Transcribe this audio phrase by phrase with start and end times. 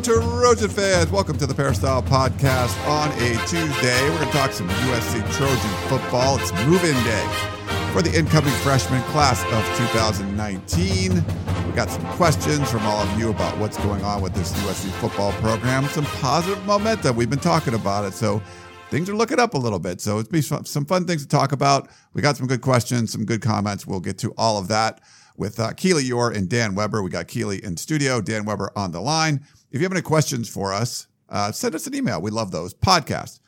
[0.00, 1.10] Trojan fans.
[1.10, 4.02] Welcome to the Peristyle Podcast on a Tuesday.
[4.08, 6.38] We're going to talk some USC Trojan football.
[6.38, 11.12] It's move-in day for the incoming freshman class of 2019.
[11.66, 14.90] We got some questions from all of you about what's going on with this USC
[14.92, 15.84] football program.
[15.88, 17.14] Some positive momentum.
[17.14, 18.40] We've been talking about it, so
[18.90, 20.00] things are looking up a little bit.
[20.00, 21.90] So it's be some fun things to talk about.
[22.14, 23.86] We got some good questions, some good comments.
[23.86, 25.02] We'll get to all of that
[25.36, 27.02] with uh, Keely Eure and Dan Weber.
[27.02, 29.44] We got Keely in studio, Dan Weber on the line.
[29.72, 32.20] If you have any questions for us, uh, send us an email.
[32.20, 32.74] We love those.
[32.74, 33.40] Podcast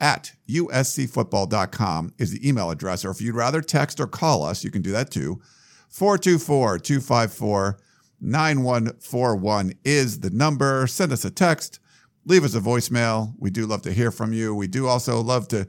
[0.00, 3.04] at uscfootball.com is the email address.
[3.04, 5.40] Or if you'd rather text or call us, you can do that too.
[5.88, 7.78] 424 254
[8.20, 10.88] 9141 is the number.
[10.88, 11.78] Send us a text,
[12.24, 13.32] leave us a voicemail.
[13.38, 14.54] We do love to hear from you.
[14.54, 15.68] We do also love to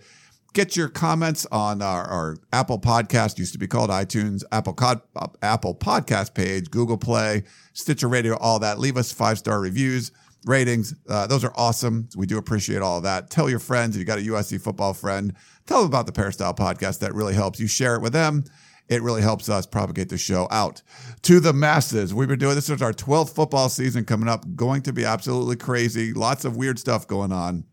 [0.59, 4.99] get your comments on our, our, Apple Podcast, used to be called iTunes, Apple Cod,
[5.41, 8.77] Apple Podcast page, Google Play, Stitcher Radio, all that.
[8.77, 10.11] Leave us five star reviews,
[10.45, 10.93] ratings.
[11.07, 12.09] Uh, those are awesome.
[12.17, 13.29] We do appreciate all of that.
[13.29, 15.33] Tell your friends if you got a USC football friend,
[15.65, 16.99] tell them about the Peristyle Podcast.
[16.99, 17.61] That really helps.
[17.61, 18.43] You share it with them.
[18.89, 20.81] It really helps us propagate the show out
[21.21, 22.13] to the masses.
[22.13, 25.55] We've been doing this is our 12th football season coming up, going to be absolutely
[25.55, 26.11] crazy.
[26.11, 27.63] Lots of weird stuff going on.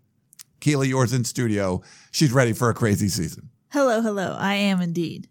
[0.60, 1.82] Keely Eure's in studio.
[2.10, 3.50] She's ready for a crazy season.
[3.72, 4.36] Hello, hello.
[4.38, 5.28] I am indeed.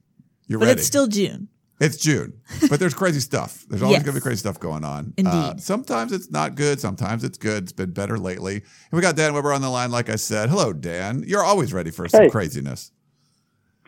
[0.48, 0.66] You're ready.
[0.67, 0.80] but ready.
[0.80, 1.48] it's still June.
[1.78, 3.66] It's June, but there's crazy stuff.
[3.67, 4.04] There's always Yes.
[4.06, 5.14] going to be crazy stuff going on.
[5.17, 5.34] Indeed.
[5.34, 6.80] Uh, sometimes it's not good.
[6.80, 7.64] Sometimes it's good.
[7.64, 8.56] It's been better lately.
[8.56, 9.92] And we got Dan Weber on the line.
[9.92, 11.26] Like I said, hello, Dan.
[11.28, 12.30] You're always ready for some Hey.
[12.30, 12.92] craziness.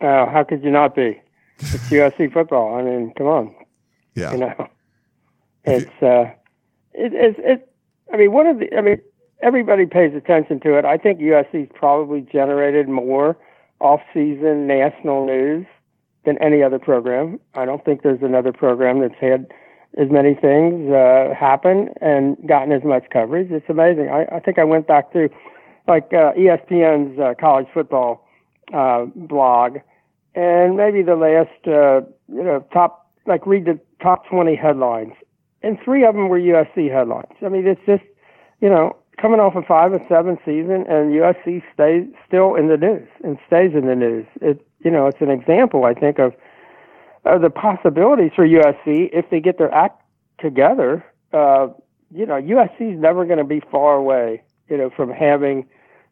[0.02, 1.22] Uh, how could you not be?
[1.60, 2.76] It's USC football.
[2.76, 3.56] I mean, come on.
[4.16, 4.34] Yeah.
[4.34, 4.68] You know,
[5.64, 6.32] it's uh,
[6.94, 7.74] it, it's it.
[8.14, 8.76] I mean, one of the.
[8.78, 9.00] I mean,
[9.42, 10.86] everybody pays attention to it.
[10.86, 13.38] I think USC's probably generated more
[13.80, 15.66] off-season national news
[16.26, 17.40] than any other program.
[17.56, 19.48] I don't think there's another program that's had
[19.98, 23.50] as many things uh, happen and gotten as much coverage.
[23.52, 24.10] It's amazing.
[24.10, 25.30] I, I think I went back to
[25.88, 28.28] like uh, ESPN's uh, college football
[28.74, 29.78] uh, blog,
[30.36, 35.14] and maybe the last uh, you know top like read the top 20 headlines,
[35.64, 37.34] and three of them were USC headlines.
[37.44, 38.04] I mean, it's just
[38.60, 42.78] you know coming off a five and seven season, and USC stays still in the
[42.78, 44.26] news and stays in the news.
[44.42, 46.34] It you know it's an example I think of
[47.26, 50.02] of the possibilities for USC if they get their act
[50.40, 51.06] together.
[51.34, 51.68] Uh,
[52.14, 54.42] you know, USC is never going to be far away.
[54.70, 55.66] You know, from having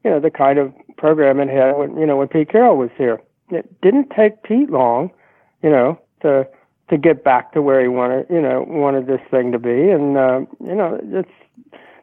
[0.03, 2.91] you know the kind of program it had when you know when Pete Carroll was
[2.97, 3.21] here.
[3.49, 5.11] It didn't take Pete long,
[5.61, 6.47] you know, to
[6.89, 10.17] to get back to where he wanted you know wanted this thing to be, and
[10.17, 11.29] uh, you know it's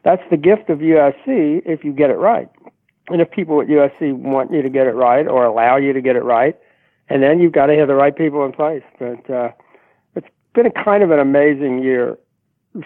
[0.03, 2.49] that's the gift of USC if you get it right.
[3.09, 6.01] And if people at USC want you to get it right or allow you to
[6.01, 6.57] get it right,
[7.09, 8.83] and then you've got to have the right people in place.
[8.97, 9.51] But uh,
[10.15, 12.17] it's been a kind of an amazing year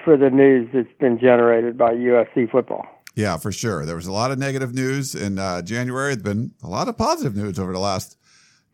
[0.04, 2.86] for the news that's been generated by USC football.
[3.16, 3.86] Yeah, for sure.
[3.86, 6.16] There was a lot of negative news in uh, January.
[6.16, 8.18] There's been a lot of positive news over the last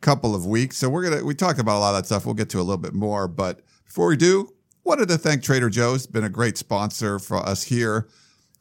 [0.01, 0.77] couple of weeks.
[0.77, 2.25] So we're gonna we talked about a lot of that stuff.
[2.25, 5.69] We'll get to a little bit more, but before we do, wanted to thank Trader
[5.69, 6.07] Joe's.
[6.07, 8.09] Been a great sponsor for us here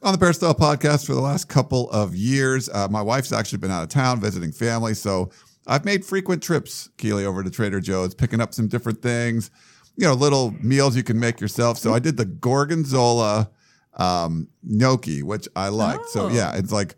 [0.02, 2.68] on the Peristyle Podcast for the last couple of years.
[2.68, 5.30] Uh, my wife's actually been out of town visiting family, so
[5.66, 9.50] I've made frequent trips, Keely, over to Trader Joe's, picking up some different things.
[9.96, 11.78] You know, little meals you can make yourself.
[11.78, 13.50] So I did the gorgonzola
[13.96, 16.00] um, gnocchi, which I like.
[16.06, 16.28] So Oh.
[16.28, 16.96] yeah, it's like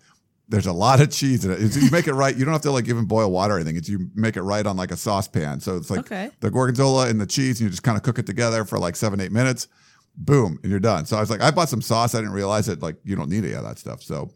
[0.49, 1.55] there's a lot of cheese in it.
[1.61, 2.35] It's- you make it right.
[2.37, 3.77] You don't have to like even boil water or anything.
[3.77, 5.59] It's you make it right on like a saucepan.
[5.61, 6.31] So it's like Okay.
[6.41, 8.95] the gorgonzola and the cheese, and you just kind of cook it together for like
[8.95, 9.67] seven, eight minutes.
[10.17, 11.07] Boom, and you're done.
[11.07, 12.15] So I was like, I bought some sauce.
[12.15, 12.81] I didn't realize it.
[12.83, 14.03] Like you don't need any of that stuff.
[14.03, 14.31] So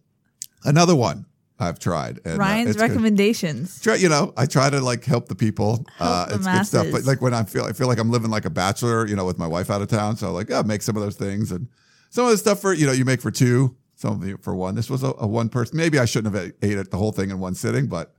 [0.65, 1.25] another one
[1.61, 2.21] I've tried.
[2.25, 2.83] And, uh, Ryan's good.
[2.83, 3.81] recommendations.
[3.81, 5.85] Try, you know, I try to like help the people.
[6.01, 6.87] uh, Help the it's good stuff.
[6.93, 9.25] But like when I feel, I feel like I'm living like a bachelor, you know,
[9.25, 10.17] with my wife out of town.
[10.17, 11.69] So like, yeah, make some of those things and
[12.11, 14.55] some of the stuff for you know you make for two, some of it for
[14.55, 14.75] one.
[14.75, 15.77] This was a, a one person.
[15.77, 18.15] Maybe I shouldn't have ate it the whole thing in one sitting, but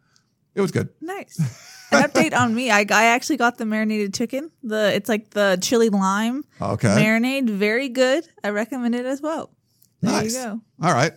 [0.56, 0.90] it was good.
[1.02, 1.40] Nice.
[1.92, 2.70] An update on me.
[2.72, 4.52] I, I actually got the marinated chicken.
[4.64, 6.88] The it's like the chili lime Okay.
[6.90, 7.50] marinade.
[7.50, 8.28] Very good.
[8.44, 9.50] I recommend it as well.
[10.02, 10.34] There nice.
[10.34, 10.62] you go.
[10.82, 11.14] All right.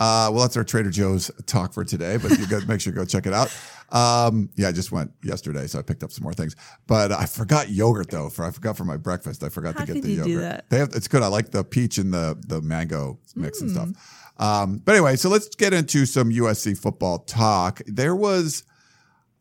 [0.00, 2.98] Uh, well, that's our Trader Joe's talk for today, but you guys make sure you
[2.98, 3.54] go check it out.
[3.90, 6.56] Um, yeah, I just went yesterday, so I picked up some more things.
[6.86, 8.28] But I forgot yogurt though.
[8.28, 10.26] For I forgot for my breakfast, I forgot How to get could the you yogurt.
[10.32, 10.70] do that?
[10.70, 11.22] They have it's good.
[11.22, 13.74] I like the peach and the the mango mix and Mm.
[13.74, 13.88] stuff.
[14.38, 17.80] Um, but anyway, so let's get into some USC football talk.
[17.86, 18.64] There was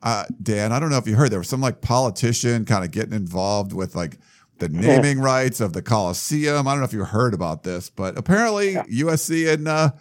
[0.04, 0.72] uh, Dan.
[0.72, 3.74] I don't know if you heard there was some like politician kind of getting involved
[3.74, 4.18] with like
[4.60, 6.68] the naming rights of the Coliseum.
[6.68, 9.92] I don't know if you heard about this, but apparently USC and uh,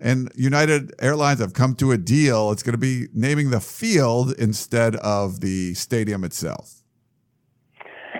[0.00, 2.50] and United Airlines have come to a deal.
[2.52, 6.82] It's going to be naming the field instead of the stadium itself.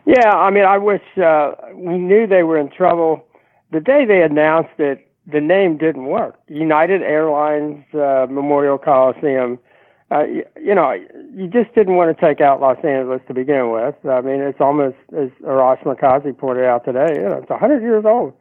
[0.06, 3.26] Yeah, I mean, I wish uh, we knew they were in trouble.
[3.72, 6.38] The day they announced it, the name didn't work.
[6.48, 9.58] United Airlines uh, Memorial Coliseum.
[10.10, 10.92] Uh, you, you know,
[11.34, 13.94] you just didn't want to take out Los Angeles to begin with.
[14.08, 18.04] I mean, it's almost, as Arash Markazi pointed out today, you know, it's 100 years
[18.06, 18.32] old,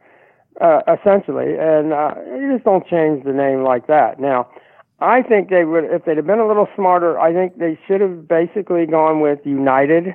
[0.60, 4.20] uh, essentially, and uh, you just don't change the name like that.
[4.20, 4.48] Now,
[5.00, 8.00] I think they would, if they'd have been a little smarter, I think they should
[8.00, 10.14] have basically gone with United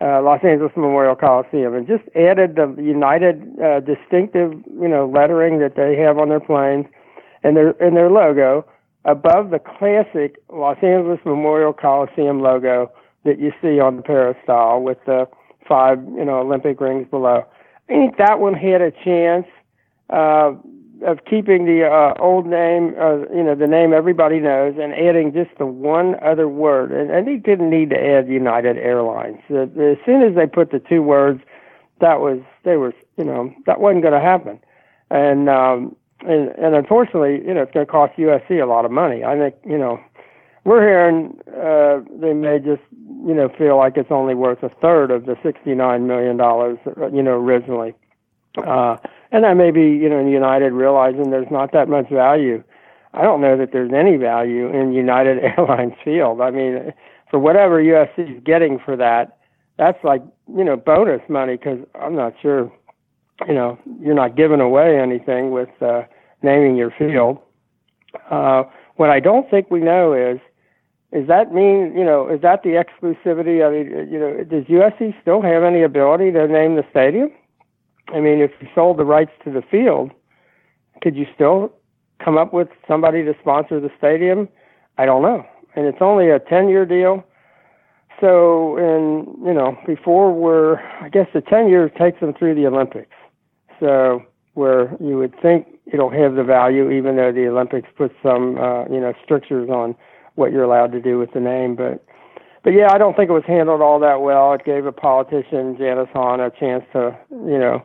[0.00, 5.60] uh, Los Angeles Memorial Coliseum and just added the United uh, distinctive, you know, lettering
[5.60, 6.86] that they have on their planes
[7.42, 8.66] and their and their logo
[9.04, 12.90] above the classic Los Angeles Memorial Coliseum logo
[13.24, 15.28] that you see on the peristyle with the
[15.68, 17.44] five, you know, Olympic rings below.
[17.88, 19.46] I think that one had a chance
[20.10, 20.52] uh,
[21.04, 25.32] of keeping the uh, old name, uh, you know, the name everybody knows, and adding
[25.32, 26.92] just the one other word.
[26.92, 29.40] And, and they didn't need to add United Airlines.
[29.50, 31.42] Uh, as soon as they put the two words,
[32.00, 34.58] that was they were, you know, that wasn't going to happen.
[35.10, 35.96] And um,
[36.26, 39.24] and and unfortunately, you know, it's going to cost USC a lot of money.
[39.24, 40.00] I think, you know,
[40.64, 42.82] we're hearing uh, they may just,
[43.26, 46.78] you know, feel like it's only worth a third of the sixty-nine million dollars,
[47.12, 47.94] you know, originally.
[48.58, 48.96] Uh,
[49.32, 52.62] and that may be, you know, in United realizing there's not that much value.
[53.12, 56.40] I don't know that there's any value in United Airlines Field.
[56.40, 56.92] I mean,
[57.30, 59.38] for whatever USC is getting for that,
[59.76, 60.22] that's like,
[60.56, 62.70] you know, bonus money because I'm not sure,
[63.48, 66.02] you know, you're not giving away anything with uh,
[66.44, 67.38] naming your field.
[68.30, 68.64] Uh,
[68.96, 70.38] what I don't think we know is,
[71.10, 73.64] is that mean, you know, is that the exclusivity?
[73.64, 77.30] I mean, you know, does USC still have any ability to name the stadium?
[78.08, 80.10] I mean, if you sold the rights to the field,
[81.02, 81.72] could you still
[82.22, 84.48] come up with somebody to sponsor the stadium?
[84.98, 85.46] I don't know.
[85.76, 87.24] And it's only a 10 year deal.
[88.20, 92.66] So, and, you know, before we're, I guess the 10 years takes them through the
[92.66, 93.14] Olympics.
[93.80, 94.22] So,
[94.54, 98.84] where you would think it'll have the value, even though the Olympics put some, uh,
[98.86, 99.94] you know, strictures on
[100.34, 101.76] what you're allowed to do with the name.
[101.76, 102.04] But,
[102.62, 104.52] but yeah, I don't think it was handled all that well.
[104.54, 107.84] It gave a politician, Janice Hahn, a chance to, you know,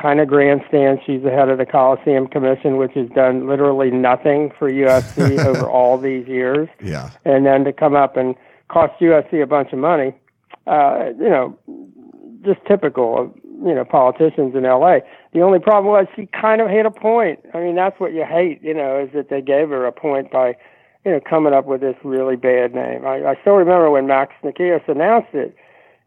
[0.00, 1.00] kind of grandstand.
[1.06, 5.68] She's the head of the Coliseum Commission, which has done literally nothing for USC over
[5.68, 6.68] all these years.
[6.82, 7.10] Yeah.
[7.24, 8.34] And then to come up and
[8.68, 10.14] cost USC a bunch of money,
[10.66, 11.58] uh, you know,
[12.44, 14.98] just typical of, you know, politicians in LA.
[15.32, 17.40] The only problem was she kind of hit a point.
[17.54, 20.30] I mean, that's what you hate, you know, is that they gave her a point
[20.30, 20.56] by,
[21.04, 23.06] you know, coming up with this really bad name.
[23.06, 25.56] I, I still remember when Max Nikias announced it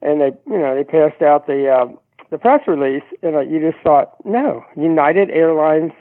[0.01, 1.87] and they, you know, they passed out the, uh,
[2.31, 5.91] the press release, and uh, you just thought, no, United Airlines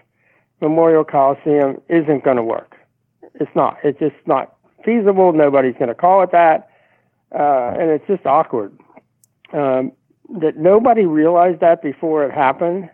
[0.60, 2.76] Memorial Coliseum isn't going to work.
[3.34, 3.78] It's not.
[3.82, 5.32] It's just not feasible.
[5.32, 6.70] Nobody's going to call it that,
[7.34, 8.78] uh, and it's just awkward.
[9.52, 9.92] Um,
[10.40, 12.88] that nobody realized that before it happened.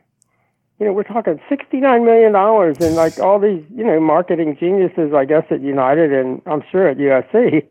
[0.79, 5.13] You know, we're talking sixty-nine million dollars, and like all these, you know, marketing geniuses,
[5.15, 7.67] I guess at United, and I'm sure at USC,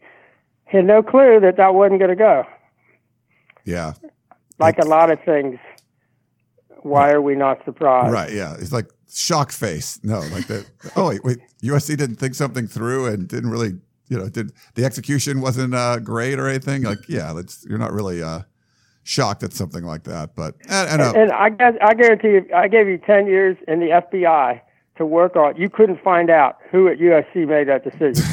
[0.65, 2.43] had no clue that that wasn't going to go
[3.63, 3.93] Yeah.
[4.57, 5.59] like a lot of things.
[6.81, 8.11] Why are we not surprised?
[8.13, 8.31] Right.
[8.31, 8.55] Yeah.
[8.59, 9.99] It's like shock face.
[10.03, 10.65] No, like that.
[10.95, 11.37] oh, wait, wait.
[11.63, 13.73] USC didn't think something through and didn't really,
[14.09, 16.83] you know, did the execution wasn't uh, great or anything.
[16.83, 18.41] Like, yeah, that's, you're not really uh,
[19.05, 20.35] shocked at something like that.
[20.35, 21.13] But I, I know.
[21.15, 24.59] And I guess I guarantee you, I gave you ten years in the FBI
[24.97, 25.55] to work on.
[25.55, 28.25] You couldn't find out who at USC made that decision.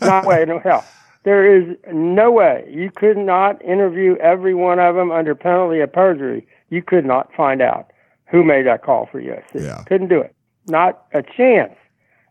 [0.02, 0.84] not way, no hell.
[1.24, 5.92] There is no way you could not interview every one of them under penalty of
[5.92, 6.46] perjury.
[6.68, 7.92] You could not find out
[8.26, 9.62] who made that call for USC.
[9.62, 9.84] Yeah.
[9.86, 10.34] Couldn't do it.
[10.66, 11.74] Not a chance.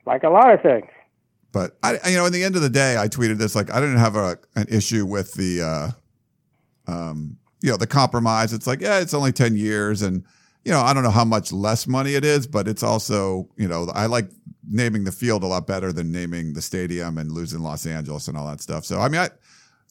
[0.06, 0.88] Like a lot of things.
[1.54, 3.72] But I, I- you know, in the end of the day, I tweeted this like
[3.72, 8.54] I didn't have a, an issue with the, uh, um, you know, the compromise.
[8.54, 10.24] It's like, yeah, it's only ten years, and
[10.66, 13.68] you know, I don't know how much less money it is, but it's also, you
[13.68, 14.30] know, I like
[14.68, 18.38] naming the field a lot better than naming the stadium and losing Los Angeles and
[18.38, 18.86] all that stuff.
[18.86, 19.30] So I mean, I,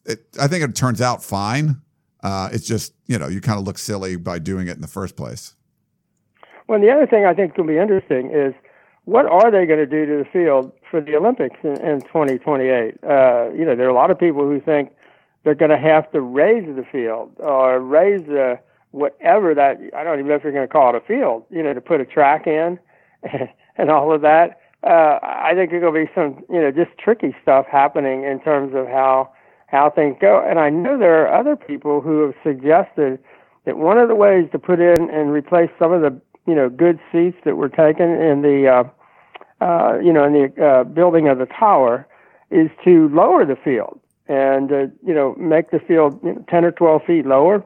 [0.05, 1.81] it, I think it turns out fine.
[2.23, 4.89] Uh, it's just, you know, you kind of look silly by doing it in the
[4.89, 5.55] first place.
[6.69, 8.55] Well, the other thing I think to be interesting is
[9.05, 12.95] what are they going to do to the field for the Olympics in, in 2028?
[13.03, 14.91] Uh, you know, there are a lot of people who think
[15.45, 18.59] they're going to have to raise the field or raise the
[18.91, 21.45] whatever that I don't even know if you're going to call it a field.
[21.51, 22.79] You know, to put a track in
[23.23, 24.61] and and all of that.
[24.83, 28.41] Uh, I think there's going to be some, you know, just tricky stuff happening in
[28.41, 29.31] terms of how
[29.67, 30.45] how things go.
[30.47, 33.19] And I know there are other people who have suggested
[33.67, 36.69] that one of the ways to put in and replace some of the, you know,
[36.69, 41.29] good seats that were taken in the, uh, uh, you know, in the uh, building
[41.29, 42.07] of the tower
[42.51, 44.00] is to lower the field
[44.31, 47.65] and, uh, you know, make the field you know, 10 or 12 feet lower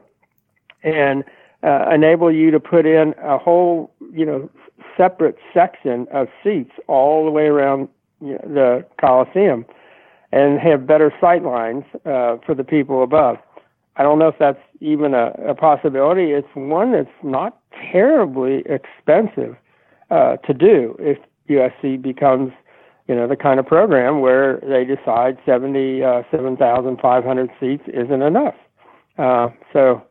[0.83, 1.23] and
[1.61, 4.49] uh, enable you to put in a whole, you know,
[4.97, 7.87] separate section of seats all the way around
[8.19, 9.65] you know, the Coliseum
[10.31, 13.37] and have better sight lines uh, for the people above.
[13.97, 16.31] I don't know if that's even a, a possibility.
[16.31, 17.59] It's one that's not
[17.91, 19.55] terribly expensive
[20.09, 22.51] uh, to do if USC becomes,
[23.07, 28.55] you know, the kind of program where they decide 77,500 uh, seats isn't enough.
[29.17, 30.03] Uh, so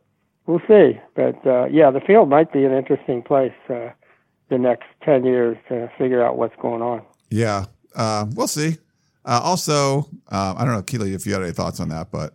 [0.46, 1.00] we'll see.
[1.14, 3.90] But uh, yeah, the field might be an interesting place uh,
[4.48, 7.02] the next 10 years to figure out what's going on.
[7.30, 8.78] Yeah, uh, we'll see.
[9.24, 12.34] Uh, also, uh, I don't know, Keely, if you had any thoughts on that, but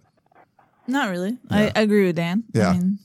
[0.87, 1.37] not really.
[1.51, 1.71] Yeah.
[1.75, 2.43] I, agree with Dan.
[2.51, 2.69] Yeah.
[2.69, 2.99] I mean,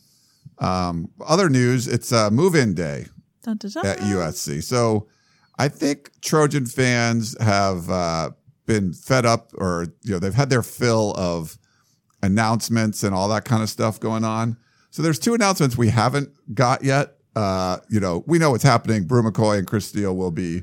[0.58, 3.06] um, other news: it's uh, move-in day
[3.46, 4.62] at USC.
[4.62, 5.06] So
[5.58, 8.30] I think Trojan fans have uh,
[8.66, 11.58] been fed up, or you know, they've had their fill of
[12.22, 14.56] announcements and all that kind of stuff going on.
[14.90, 17.16] So there's two announcements we haven't got yet.
[17.36, 19.04] Uh, you know, we know what's happening.
[19.04, 20.62] Bru McCoy and Chris Steele will be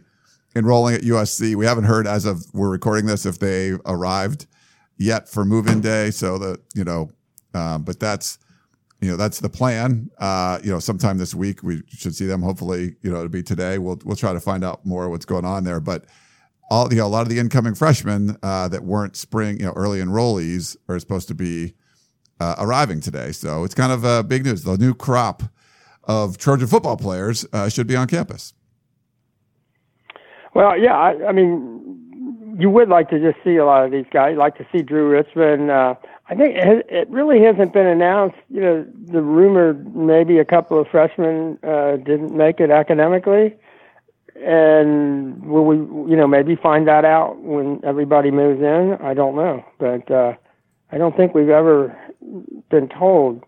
[0.55, 1.55] enrolling at USC.
[1.55, 4.47] We haven't heard as of we're recording this if they arrived
[4.97, 6.11] yet for move-in day.
[6.11, 7.09] So that you know,
[7.53, 8.39] um, but that's
[9.01, 10.09] you know that's the plan.
[10.19, 12.41] Uh, you know, sometime this week we should see them.
[12.43, 13.79] Hopefully, you know, it'll be today.
[13.79, 15.79] We'll we'll try to find out more what's going on there.
[15.79, 16.05] But
[16.69, 19.73] all you know, a lot of the incoming freshmen uh, that weren't spring, you know,
[19.73, 21.73] early enrollees are supposed to be
[22.39, 23.31] uh, arriving today.
[23.31, 24.63] So it's kind of uh, big news.
[24.63, 25.43] The new crop
[26.03, 28.53] of Trojan football players uh, should be on campus.
[30.53, 34.05] Well, yeah, I, I mean, you would like to just see a lot of these
[34.11, 34.37] guys.
[34.37, 35.71] Like to see Drew Richmond.
[36.31, 38.37] I think it, it really hasn't been announced.
[38.49, 43.53] You know, the rumor maybe a couple of freshmen uh, didn't make it academically,
[44.37, 45.75] and will we,
[46.09, 48.97] you know, maybe find that out when everybody moves in?
[49.03, 50.35] I don't know, but uh,
[50.93, 51.93] I don't think we've ever
[52.69, 53.43] been told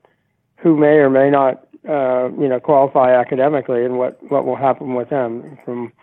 [0.57, 4.93] who may or may not, uh, you know, qualify academically and what what will happen
[4.93, 5.93] with them from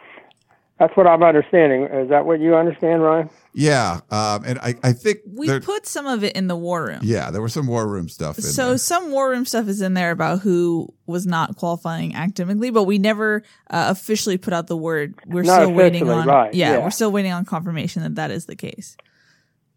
[0.80, 1.82] that's what I'm understanding.
[1.84, 3.28] Is that what you understand, Ryan?
[3.52, 6.87] Yeah, um, and I, I think we there, put some of it in the war
[6.87, 7.00] room.
[7.02, 8.37] Yeah, there was some war room stuff.
[8.37, 8.78] so there.
[8.78, 12.96] some war room stuff is in there about who was not qualifying academically, but we
[12.96, 15.14] never uh, officially put out the word.
[15.26, 16.26] We're not still waiting on.
[16.26, 16.54] Right.
[16.54, 18.96] Yeah, yeah, we're still waiting on confirmation that that is the case.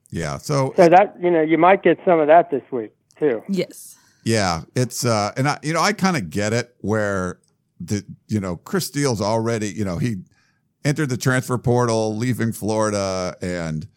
[0.10, 0.38] Yeah.
[0.38, 3.43] So so that you know you might get some of that this week too.
[3.50, 3.98] Yes.
[4.24, 7.39] Yeah, it's uh, and I you know I kind of get it where
[7.81, 10.24] the you know Chris Steele's already you know he
[10.86, 13.88] entered the transfer portal, leaving Florida, and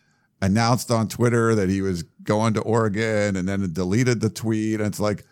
[0.40, 4.80] announced on Twitter that he was going to Oregon, and then deleted the tweet.
[4.80, 5.24] And it's like,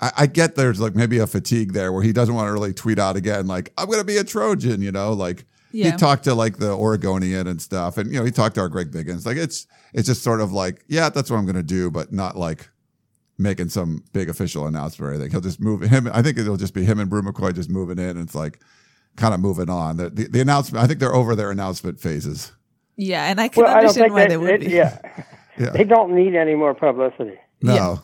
[0.00, 2.72] I, I get there's like maybe a fatigue there where he doesn't want to really
[2.72, 5.46] tweet out again, like I'm going to be a Trojan, you know, like.
[5.74, 5.92] Yeah.
[5.92, 8.68] He talked to like the Oregonian and stuff, and you know he talked to our
[8.68, 9.24] Greg Biggins.
[9.24, 12.12] Like it's it's just sort of like yeah, that's what I'm going to do, but
[12.12, 12.68] not like
[13.38, 15.30] making some big official announcement or anything.
[15.30, 16.08] He'll just move him.
[16.12, 18.10] I think it'll just be him and Bru McCoy just moving in.
[18.10, 18.60] And it's like,
[19.16, 19.96] kind of moving on.
[19.96, 22.52] The, the, the, announcement, I think they're over their announcement phases.
[22.96, 24.66] Yeah, and I can well, understand I why they, they would be.
[24.66, 24.98] Yeah.
[25.58, 25.70] yeah.
[25.70, 27.38] They don't need any more publicity.
[27.62, 28.02] No.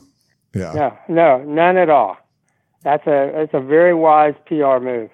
[0.54, 0.74] Yeah.
[0.74, 0.96] yeah.
[1.08, 2.16] No, no, none at all.
[2.82, 5.10] That's a it's a very wise PR move.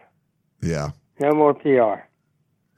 [0.63, 0.91] Yeah.
[1.21, 2.05] No more PR.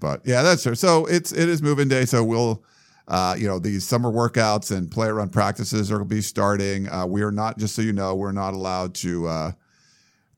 [0.00, 0.75] But yeah, that's true.
[0.75, 2.04] So it's it is moving day.
[2.04, 2.64] So we'll
[3.08, 6.88] uh, you know, these summer workouts and player run practices are going to be starting.
[6.88, 9.52] Uh, we are not, just so you know, we're not allowed to uh,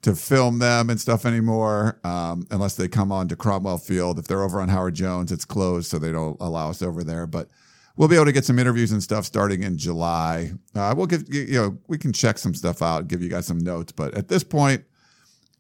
[0.03, 4.19] to film them and stuff anymore, um, unless they come on to Cromwell Field.
[4.19, 7.27] If they're over on Howard Jones, it's closed, so they don't allow us over there.
[7.27, 7.49] But
[7.97, 10.53] we'll be able to get some interviews and stuff starting in July.
[10.75, 13.59] Uh, we'll give you know we can check some stuff out, give you guys some
[13.59, 13.93] notes.
[13.93, 14.85] But at this point,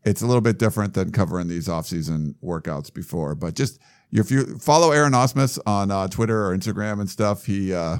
[0.04, 3.35] it's a little bit different than covering these off-season workouts before.
[3.35, 3.80] But just
[4.12, 7.99] if you follow Aaron Ausmus on uh, Twitter or Instagram and stuff, he uh,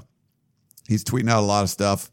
[0.87, 2.11] he's tweeting out a lot of stuff.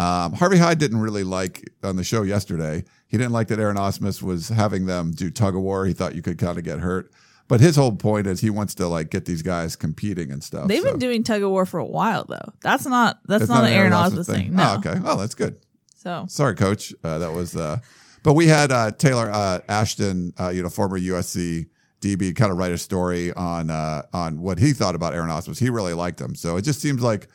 [0.00, 2.84] Um, Harvey Hyde didn't really like on the show yesterday.
[3.10, 5.84] He didn't like that Aaron Ausmus was having them do tug of war.
[5.84, 7.10] He thought you could kind of get hurt.
[7.48, 10.68] But his whole point is he wants to like get these guys competing and stuff.
[10.68, 10.92] They've so.
[10.92, 12.52] been doing tug of war for a while though.
[12.62, 14.36] That's not that's, not, not, an Aaron, Aaron Ausmus thing.
[14.36, 14.54] thing.
[14.54, 14.74] No.
[14.76, 15.00] Oh, okay.
[15.04, 15.56] Oh, that's good.
[15.96, 16.94] So sorry, coach.
[17.02, 17.56] Uh, that was.
[17.56, 17.80] Uh,
[18.22, 21.66] but we had uh, Taylor uh, Ashton, uh, you know, former USC
[22.00, 25.58] DB kind of write a story on uh, on what he thought about Aaron Ausmus.
[25.58, 27.26] He really liked him, so it just seems like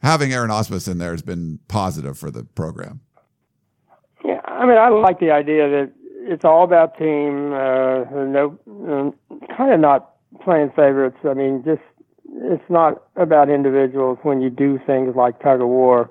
[0.00, 3.00] having Aaron Ausmus in there has been positive for the program.
[4.54, 7.52] I mean, I like the idea that it's all about team.
[7.52, 8.58] Uh, no,
[8.88, 9.14] um,
[9.56, 11.18] kind of not playing favorites.
[11.28, 11.82] I mean, just
[12.36, 16.10] it's not about individuals when you do things like tug of war.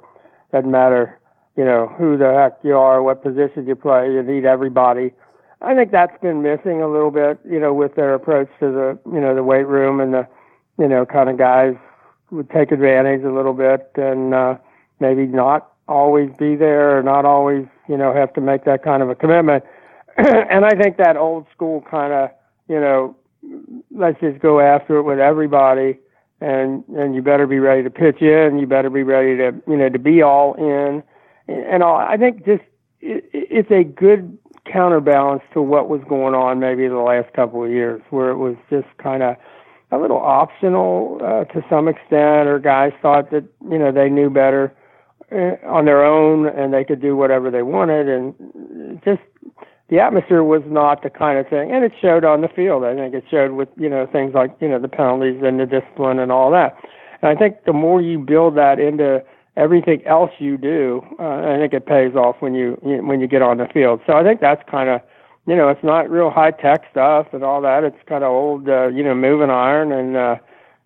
[0.52, 1.20] Doesn't matter,
[1.58, 4.12] you know, who the heck you are, what position you play.
[4.12, 5.12] You need everybody.
[5.62, 9.00] I think that's been missing a little bit, you know, with their approach to the,
[9.12, 10.28] you know, the weight room and the,
[10.78, 11.76] you know, kind of guys
[12.32, 14.58] would take advantage a little bit and uh,
[15.00, 19.04] maybe not always be there or not always, you know, have to make that kind
[19.04, 19.64] of a commitment.
[20.18, 22.30] and I think that old school kind of,
[22.68, 23.16] you know,
[23.92, 26.00] let's just go after it with everybody
[26.44, 29.78] and and you better be ready to pitch in you better be ready to you
[29.78, 31.02] know to be all in
[31.48, 32.64] and all, i think just
[33.00, 37.72] it, it's a good counterbalance to what was going on maybe the last couple of
[37.72, 39.36] years where it was just kind of
[39.92, 44.30] a little optional uh, to some extent or guys thought that you know they knew
[44.30, 44.74] better
[45.66, 49.22] on their own and they could do whatever they wanted and just
[49.90, 52.84] the atmosphere was not the kind of thing, and it showed on the field.
[52.84, 55.66] I think it showed with you know things like you know the penalties and the
[55.66, 56.76] discipline and all that.
[57.22, 59.24] And I think the more you build that into
[59.56, 63.42] everything else you do, uh, I think it pays off when you when you get
[63.42, 64.02] on the field.
[64.08, 65.02] So I think that's kind of
[65.46, 67.84] you know it's not real high tech stuff and all that.
[67.84, 70.36] It's kind of old uh, you know moving iron and uh,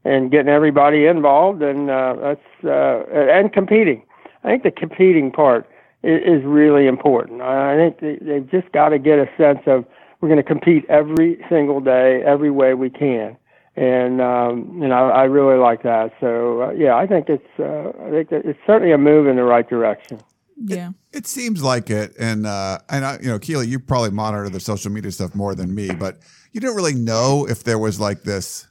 [0.06, 4.04] and getting everybody involved and uh, that's uh, and competing.
[4.48, 5.70] I think the competing part
[6.04, 7.42] is really important.
[7.42, 9.84] I think they've just got to get a sense of
[10.22, 13.36] we're going to compete every single day, every way we can,
[13.75, 16.13] and um, you know I really like that.
[16.22, 19.44] So uh, yeah, I think it's uh, I think it's certainly a move in the
[19.44, 20.22] right direction.
[20.56, 24.12] Yeah, it, it seems like it, and uh, and I, you know, Keely, you probably
[24.12, 26.20] monitor the social media stuff more than me, but
[26.54, 28.66] you didn't really know if there was like this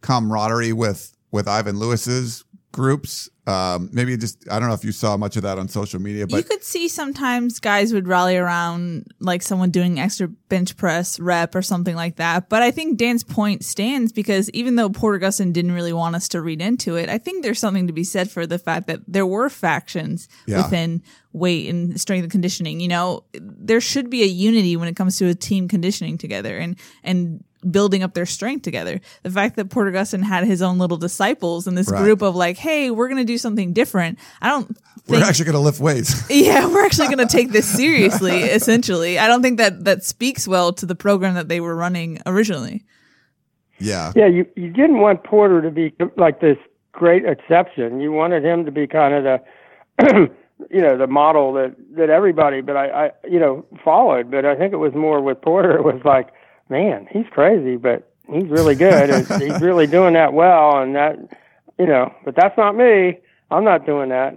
[0.00, 2.44] camaraderie with with Ivan Lewis's
[2.74, 3.30] groups.
[3.46, 6.26] Um, maybe just I don't know if you saw much of that on social media,
[6.26, 11.20] but you could see sometimes guys would rally around like someone doing extra bench press
[11.20, 12.48] rep or something like that.
[12.48, 16.26] But I think Dan's point stands because even though Porter Gustin didn't really want us
[16.28, 19.00] to read into it, I think there's something to be said for the fact that
[19.06, 20.62] there were factions yeah.
[20.62, 22.80] within weight and strength and conditioning.
[22.80, 26.58] You know, there should be a unity when it comes to a team conditioning together
[26.58, 29.00] and and building up their strength together.
[29.22, 32.02] The fact that Porter Gustin had his own little disciples and this right.
[32.02, 34.18] group of like, hey, we're going to do something different.
[34.40, 36.24] I don't think, We're actually going to lift weights.
[36.30, 39.18] yeah, we're actually going to take this seriously, essentially.
[39.18, 42.84] I don't think that that speaks well to the program that they were running originally.
[43.78, 44.12] Yeah.
[44.14, 46.58] Yeah, you, you didn't want Porter to be like this
[46.92, 48.00] great exception.
[48.00, 50.30] You wanted him to be kind of the
[50.70, 54.54] you know the model that that everybody but I, I you know followed but i
[54.54, 56.28] think it was more with porter it was like
[56.68, 59.26] man, he's crazy, but he's really good.
[59.40, 61.16] he's really doing that well, and that,
[61.78, 63.18] you know, but that's not me.
[63.50, 64.34] I'm not doing that.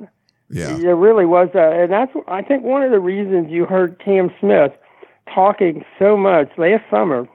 [0.49, 3.99] Yeah, there really was, a, and that's I think one of the reasons you heard
[3.99, 4.71] Cam Smith
[5.33, 7.27] talking so much last summer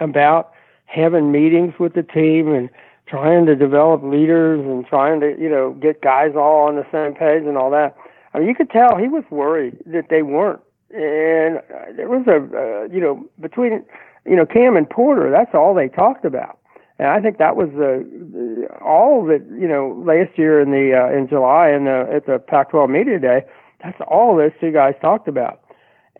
[0.00, 0.52] about
[0.84, 2.68] having meetings with the team and
[3.06, 7.14] trying to develop leaders and trying to you know get guys all on the same
[7.14, 7.96] page and all that.
[8.34, 11.60] I mean, you could tell he was worried that they weren't, and
[11.96, 13.84] there was a uh, you know between
[14.24, 16.58] you know, Cam and Porter, that's all they talked about.
[16.98, 20.94] And I think that was the, the all that you know last year in the
[20.94, 23.42] uh, in July the at the Pac-12 media day.
[23.82, 25.60] That's all those two guys talked about.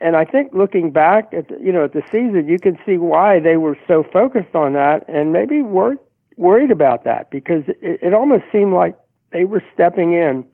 [0.00, 2.96] And I think looking back at the, you know at the season, you can see
[2.96, 5.96] why they were so focused on that and maybe were
[6.36, 8.98] worried about that because it, it almost seemed like
[9.30, 10.44] they were stepping in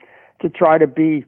[0.43, 1.25] to try to be,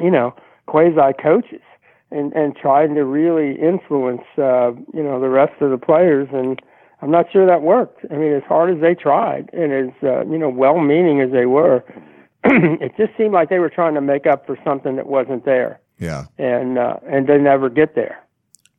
[0.00, 0.34] you know,
[0.66, 1.62] quasi coaches
[2.10, 6.60] and and trying to really influence uh, you know the rest of the players and
[7.02, 8.04] I'm not sure that worked.
[8.10, 11.46] I mean, as hard as they tried and as uh, you know well-meaning as they
[11.46, 11.84] were,
[12.44, 15.80] it just seemed like they were trying to make up for something that wasn't there.
[15.98, 18.22] Yeah, and uh, and they never get there.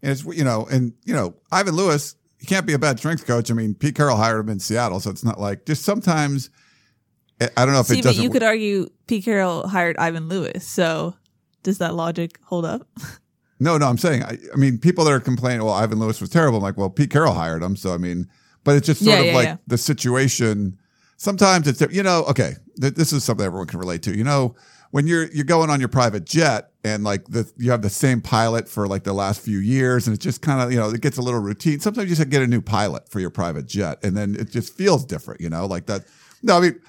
[0.01, 3.25] And it's you know, and you know, Ivan Lewis, he can't be a bad strength
[3.25, 3.49] coach.
[3.49, 6.49] I mean, Pete Carroll hired him in Seattle, so it's not like just sometimes.
[7.57, 8.19] I don't know if See, it doesn't.
[8.19, 11.15] But you could argue Pete Carroll hired Ivan Lewis, so
[11.63, 12.87] does that logic hold up?
[13.61, 16.31] No, no, I'm saying, I, I, mean, people that are complaining, well, Ivan Lewis was
[16.31, 16.57] terrible.
[16.57, 17.75] I'm like, well, Pete Carroll hired him.
[17.75, 18.27] So, I mean,
[18.63, 19.57] but it's just sort yeah, of yeah, like yeah.
[19.67, 20.79] the situation.
[21.17, 24.17] Sometimes it's, you know, okay, th- this is something everyone can relate to.
[24.17, 24.55] You know,
[24.89, 28.19] when you're, you're going on your private jet and like the, you have the same
[28.19, 30.99] pilot for like the last few years and it's just kind of, you know, it
[31.01, 31.79] gets a little routine.
[31.79, 34.75] Sometimes you just get a new pilot for your private jet and then it just
[34.75, 36.05] feels different, you know, like that.
[36.41, 36.81] No, I mean,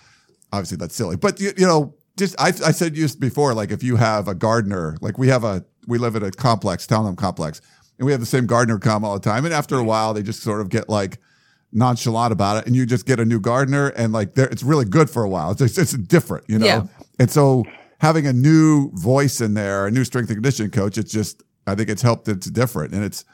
[0.55, 3.83] obviously that's silly, but you, you know, just I, I said used before, like if
[3.83, 7.61] you have a gardener, like we have a we live in a complex, townhome complex.
[7.99, 9.45] and we have the same gardener come all the time.
[9.45, 11.19] And after a while, they just sort of get like
[11.73, 15.09] nonchalant about it, and you just get a new gardener, and like it's really good
[15.09, 15.53] for a while.
[15.53, 16.67] It's just, it's different, you know.
[16.67, 16.83] Yeah.
[17.19, 17.65] And so
[17.99, 21.75] having a new voice in there, a new strength and conditioning coach, it's just I
[21.75, 22.29] think it's helped.
[22.29, 23.25] It's different, and it's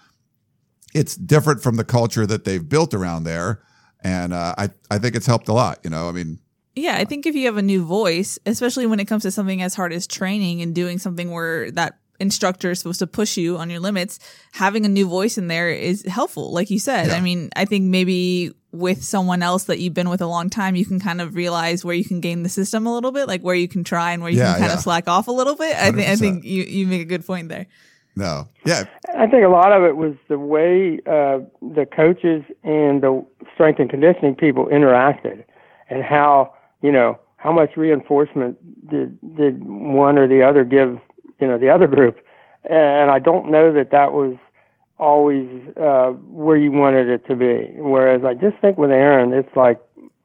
[0.95, 3.63] it's different from the culture that they've built around there,
[4.03, 5.79] and uh, I I think it's helped a lot.
[5.83, 6.39] You know, I mean.
[6.79, 9.63] Yeah, I think if you have a new voice, especially when it comes to something
[9.63, 13.57] as hard as training and doing something where that instructor is supposed to push you
[13.59, 14.19] on your limits,
[14.53, 16.53] having a new voice in there is helpful.
[16.53, 17.15] Like you said, Yeah.
[17.15, 20.75] I mean, I think maybe with someone else that you've been with a long time,
[20.77, 23.43] you can kind of realize where you can game the system a little bit, like
[23.43, 24.75] where you can try and where you Yeah, can kind yeah.
[24.75, 25.77] of slack off a little bit.
[25.77, 27.67] I think I think you you make a good point there.
[28.17, 28.83] No, yeah,
[29.17, 33.79] I think a lot of it was the way uh, the coaches and the strength
[33.79, 35.45] and conditioning people interacted,
[35.89, 38.57] and how you know how much reinforcement
[38.91, 40.99] did did one or the other give
[41.41, 42.19] you know the other group,
[42.69, 44.37] and I don't know that that was
[44.99, 47.71] always uh, where you wanted it to be.
[47.77, 49.81] Whereas I just think with Aaron, it's like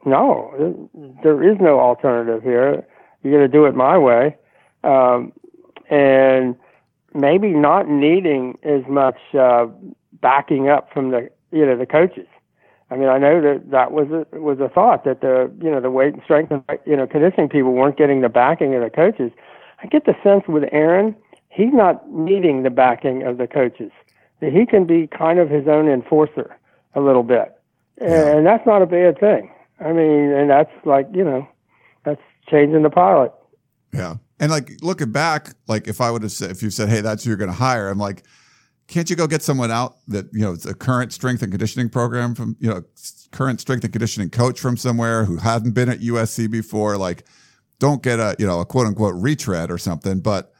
[0.05, 0.89] no,
[1.23, 2.85] there is no alternative here.
[3.21, 4.35] You're going to do it my way,
[4.83, 5.31] um,
[5.89, 6.55] and
[7.13, 9.67] maybe not needing as much uh,
[10.21, 12.27] backing up from the you know the coaches.
[12.93, 15.81] I mean, I know that that was a was a thought that the you know
[15.81, 18.91] the weight and strength and you know conditioning people weren't getting the backing of the
[18.91, 19.31] coaches.
[19.81, 21.15] I get the sense with Aaron,
[21.49, 23.91] he's not needing the backing of the coaches.
[24.41, 26.55] That he can be kind of his own enforcer
[26.93, 27.59] a little bit,
[27.97, 29.51] and that's not a bad thing.
[29.79, 31.47] I mean, and that's like you know,
[32.05, 33.33] that's changing the pilot.
[33.91, 34.17] yeah.
[34.39, 37.23] And like looking back, like if I would have said, if you said, "Hey, that's
[37.23, 38.23] who you're going to hire," I'm like,
[38.87, 41.89] can't you go get someone out that you know it's a current strength and conditioning
[41.89, 42.83] program from you know
[43.31, 46.97] current strength and conditioning coach from somewhere who hadn't been at USC before?
[46.97, 47.25] Like,
[47.79, 50.19] don't get a you know a quote unquote retread or something.
[50.19, 50.51] But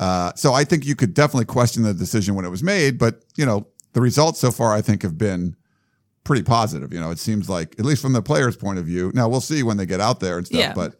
[0.00, 2.98] uh, so I think you could definitely question the decision when it was made.
[2.98, 5.56] But you know the results so far I think have been
[6.24, 6.92] pretty positive.
[6.92, 9.10] You know, it seems like at least from the players' point of view.
[9.14, 10.74] Now we'll see when they get out there and stuff, Yeah.
[10.74, 10.96] but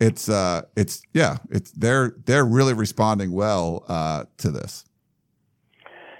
[0.00, 4.84] it's uh it's yeah, it's they're they're really responding well uh to this.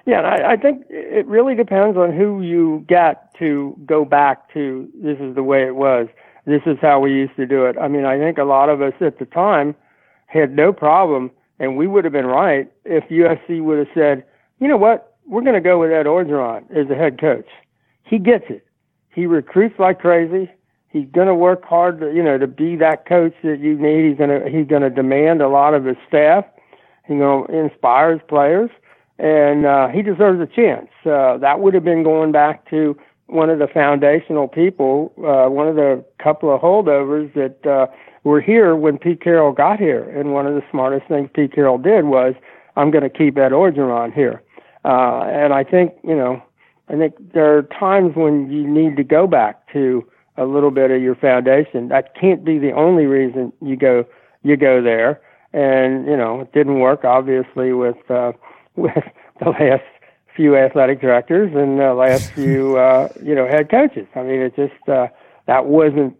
[0.06, 4.88] Yeah, I, I think it really depends on who you get to go back to.
[4.94, 6.08] This is the way it was.
[6.46, 7.76] This is how we used to do it.
[7.78, 9.74] I mean, I think a lot of us at the time
[10.26, 14.24] had no problem, and we would have been right if USC would have said,
[14.60, 17.48] you know what, we're going to go with Ed Orgeron as the head coach.
[18.02, 18.66] He gets it.
[19.14, 20.50] He recruits like crazy.
[20.88, 24.08] He's going to work hard, to, you know, to be that coach that you need.
[24.08, 26.44] He's going to he's going to demand a lot of his staff.
[27.06, 28.70] He's going to inspire his players
[29.18, 30.88] and uh, he deserves a chance.
[31.06, 32.96] Uh, that would have been going back to
[33.26, 37.86] one of the foundational people, uh, one of the couple of holdovers that uh,
[38.22, 40.02] were here when Pete Carroll got here.
[40.10, 42.34] And one of the smartest things Pete Carroll did was,
[42.76, 44.42] I'm going to keep Ed Orgeron here.
[44.84, 46.42] Uh, and I think, you know,
[46.88, 50.90] I think there are times when you need to go back to a little bit
[50.90, 51.88] of your foundation.
[51.88, 54.04] That can't be the only reason you go
[54.42, 55.20] you go there.
[55.52, 58.32] And you know, it didn't work obviously with uh,
[58.76, 59.04] with
[59.40, 59.84] the last
[60.36, 64.06] few athletic directors and the last few uh, you know head coaches.
[64.14, 65.08] I mean, it just uh,
[65.46, 66.16] that wasn't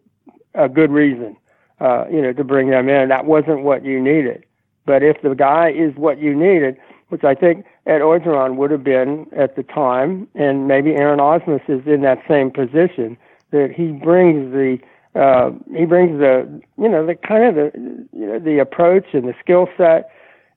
[0.54, 1.36] a good reason
[1.80, 3.08] uh, you know to bring them in.
[3.08, 4.44] That wasn't what you needed.
[4.86, 6.76] But if the guy is what you needed,
[7.08, 11.62] which I think Ed Orgeron would have been at the time, and maybe Aaron Ausmus
[11.68, 13.16] is in that same position,
[13.50, 14.78] that he brings the
[15.14, 17.70] uh, he brings the you know the kind of the
[18.12, 20.10] you know the approach and the skill set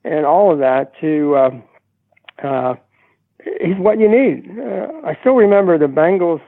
[0.04, 1.62] and all of that to um,
[2.42, 2.74] uh,
[3.60, 4.50] he's what you need.
[4.58, 6.40] Uh, I still remember the Bengals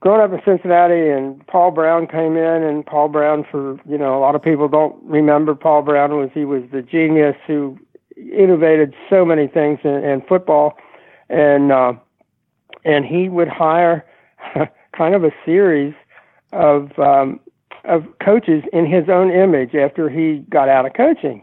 [0.00, 4.16] growing up in Cincinnati, and Paul Brown came in, and Paul Brown, for you know,
[4.16, 7.78] a lot of people don't remember Paul Brown was he was the genius who
[8.16, 10.76] innovated so many things in, in football,
[11.28, 11.92] and uh,
[12.84, 14.04] and he would hire
[14.96, 15.94] kind of a series
[16.52, 17.40] of um,
[17.84, 21.42] of coaches in his own image after he got out of coaching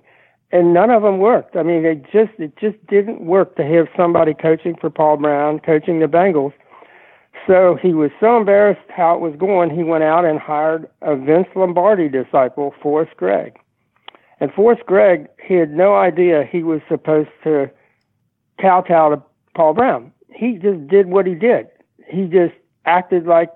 [0.53, 1.55] and none of them worked.
[1.55, 5.59] I mean, it just it just didn't work to have somebody coaching for Paul Brown,
[5.59, 6.53] coaching the Bengals.
[7.47, 11.15] So he was so embarrassed how it was going, he went out and hired a
[11.15, 13.57] Vince Lombardi disciple, Forrest Gregg.
[14.39, 17.69] And Forrest Gregg, he had no idea he was supposed to
[18.61, 19.21] kowtow to
[19.55, 20.13] Paul Brown.
[20.33, 21.67] He just did what he did.
[22.07, 22.53] He just
[22.85, 23.49] acted like,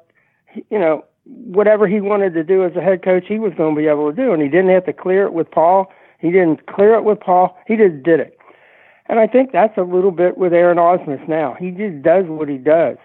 [0.69, 3.81] you know, whatever he wanted to do as a head coach, he was going to
[3.81, 4.33] be able to do.
[4.33, 5.91] And he didn't have to clear it with Paul.
[6.19, 7.58] He didn't clear it with Paul.
[7.67, 8.38] He just did it.
[9.08, 11.56] And I think that's a little bit with Aaron Ausmus now.
[11.60, 12.97] He just does what he does.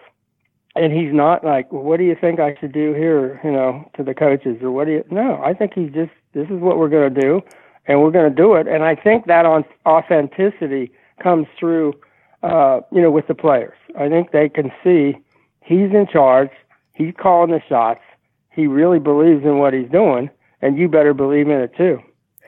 [0.74, 3.88] And he's not like, well, what do you think I should do here, you know,
[3.96, 6.78] to the coaches or what do you, no, I think he's just, this is what
[6.78, 7.42] we're going to do
[7.86, 8.66] and we're going to do it.
[8.66, 10.90] And I think that on authenticity
[11.22, 11.92] comes through
[12.42, 13.76] uh, you know, with the players.
[13.98, 15.16] I think they can see
[15.60, 16.50] he's in charge.
[16.94, 18.00] He's calling the shots.
[18.50, 20.28] He really believes in what he's doing,
[20.60, 22.00] and you better believe in it too.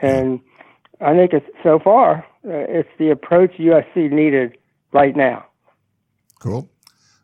[0.02, 0.40] And
[1.04, 4.56] I think it's so far, uh, it's the approach USC needed
[4.92, 5.44] right now.
[6.40, 6.70] Cool.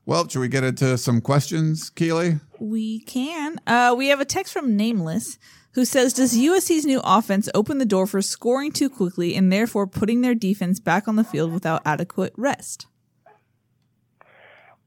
[0.04, 2.40] Well, should we get into some questions, Keely?
[2.58, 3.58] We can.
[3.66, 5.38] Uh, we have a text from Nameless
[5.72, 9.86] who says, Does USC's new offense open the door for scoring too quickly and therefore
[9.86, 12.86] putting their defense back on the field without adequate rest?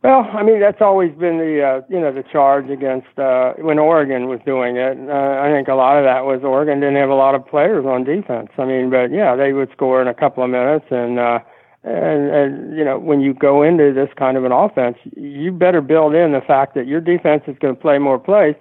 [0.04, 3.80] Well, I mean that's always been the uh, you know the charge against uh, when
[3.80, 4.98] Oregon was doing it.
[5.00, 7.86] Uh, I think a lot of that was Oregon didn't have a lot of players
[7.86, 8.50] on defense.
[8.58, 11.40] I mean, but yeah, they would score in a couple of minutes, and uh,
[11.86, 15.80] and and you know when you go into this kind of an offense, you better
[15.80, 18.56] build in the fact that your defense is going to play more plays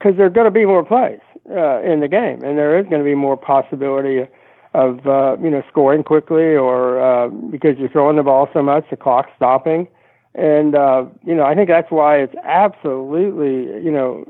[0.00, 2.86] because there are going to be more plays uh, in the game, and there is
[2.90, 4.26] going to be more possibility
[4.74, 8.82] of uh, you know scoring quickly or uh, because you're throwing the ball so much,
[8.90, 9.86] the clock's stopping
[10.36, 14.24] and uh, you know, I think that's why it's absolutely, you know,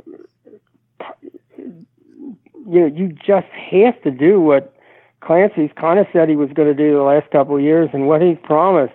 [1.59, 4.73] you know, you just have to do what
[5.21, 8.07] Clancy's kind of said he was going to do the last couple of years, and
[8.07, 8.95] what he's promised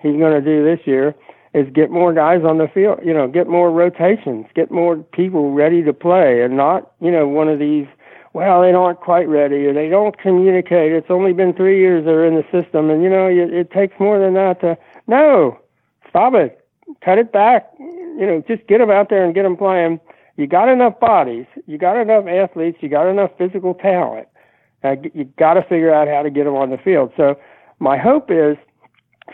[0.00, 1.14] he's going to do this year
[1.54, 3.00] is get more guys on the field.
[3.02, 7.26] You know, get more rotations, get more people ready to play, and not, you know,
[7.26, 7.86] one of these.
[8.32, 10.92] Well, they aren't quite ready, or they don't communicate.
[10.92, 13.98] It's only been three years they're in the system, and you know, it, it takes
[13.98, 14.76] more than that to.
[15.08, 15.58] No,
[16.10, 16.64] stop it,
[17.02, 17.72] cut it back.
[17.78, 20.00] You know, just get them out there and get them playing.
[20.36, 24.28] You got enough bodies, you got enough athletes, you got enough physical talent.
[24.82, 27.12] Uh, you got to figure out how to get them on the field.
[27.16, 27.38] So
[27.78, 28.56] my hope is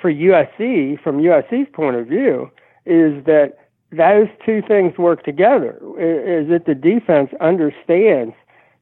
[0.01, 2.51] for USC, from USC's point of view,
[2.85, 3.59] is that
[3.93, 5.79] those two things work together.
[5.99, 8.35] Is that the defense understands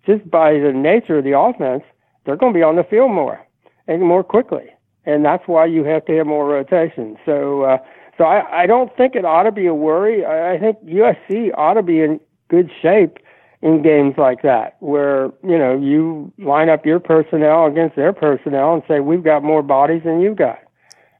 [0.07, 1.83] just by the nature of the offense,
[2.24, 3.40] they're going to be on the field more
[3.87, 4.70] and more quickly
[5.06, 7.16] and that's why you have to have more rotation.
[7.24, 7.78] So, uh,
[8.16, 10.24] so I, I don't think it ought to be a worry.
[10.24, 13.18] I, I think USC ought to be in good shape
[13.62, 18.74] in games like that, where you know you line up your personnel against their personnel
[18.74, 20.58] and say we've got more bodies than you've got,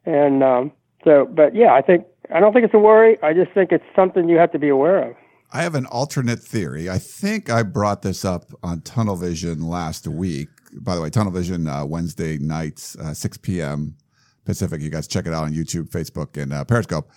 [0.05, 0.73] and um,
[1.05, 1.27] so.
[1.27, 3.19] But yeah, I think I don't think it's a worry.
[3.23, 5.17] I just think it's something you have to be aware of.
[5.53, 6.91] I have an alternate theory.
[6.91, 10.49] I think I brought this up on Tunnel Vision last week
[10.81, 13.97] by the way, Tunnel Vision uh, Wednesday nights, uh, 6 p.m.
[14.45, 14.81] Pacific.
[14.81, 17.11] You guys check it out on YouTube, Facebook, and uh, Periscope.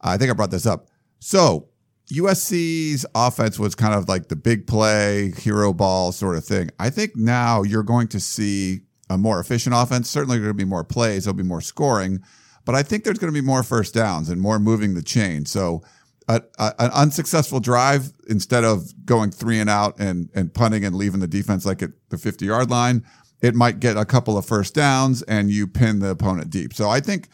[0.00, 0.88] I think I brought this up.
[1.20, 1.68] So
[2.12, 6.70] USC's offense was kind of like the big play, hero ball sort of thing.
[6.78, 10.10] I think now you're going to see a more efficient offense.
[10.10, 11.24] Certainly, going to be more plays.
[11.24, 12.22] There'll be more scoring,
[12.64, 15.46] but I think there's going to be more first downs and more moving the chain.
[15.46, 15.82] So
[16.28, 20.94] a, a, an unsuccessful drive instead of going three and out and, and punting and
[20.96, 23.04] leaving the defense like at the 50 yard line,
[23.40, 26.72] it might get a couple of first downs and you pin the opponent deep.
[26.74, 27.28] So I think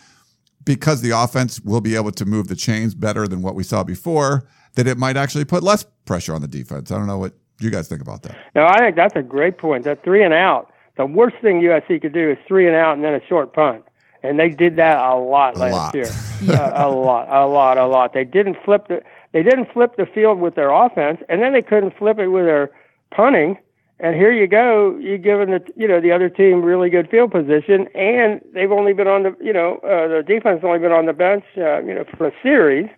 [0.64, 3.84] because the offense will be able to move the chains better than what we saw
[3.84, 6.90] before, that it might actually put less pressure on the defense.
[6.90, 8.36] I don't know what you guys think about that.
[8.54, 9.84] No, I think that's a great point.
[9.84, 13.04] That three and out, the worst thing USC could do is three and out and
[13.04, 13.84] then a short punt
[14.22, 15.94] and they did that a lot a last lot.
[15.94, 16.06] year.
[16.48, 18.12] uh, a lot, a lot, a lot.
[18.12, 19.02] They didn't flip the
[19.32, 22.46] they didn't flip the field with their offense, and then they couldn't flip it with
[22.46, 22.70] their
[23.10, 23.58] punting.
[24.00, 27.32] And here you go, you're giving the you know the other team really good field
[27.32, 31.06] position, and they've only been on the you know uh, the defense only been on
[31.06, 32.88] the bench uh, you know for a series,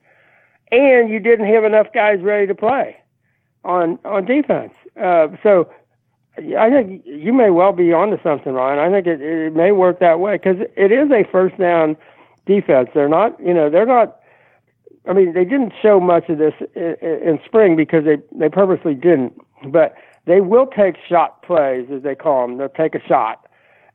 [0.71, 2.97] and you didn't have enough guys ready to play
[3.65, 4.73] on on defense.
[5.01, 5.71] Uh, so
[6.39, 8.79] I think you may well be onto something, Ryan.
[8.79, 11.97] I think it, it may work that way because it is a first down
[12.47, 12.89] defense.
[12.95, 14.17] They're not, you know, they're not.
[15.09, 18.95] I mean, they didn't show much of this in, in spring because they they purposely
[18.95, 19.35] didn't.
[19.67, 19.95] But
[20.27, 22.59] they will take shot plays, as they call them.
[22.59, 23.47] They'll take a shot,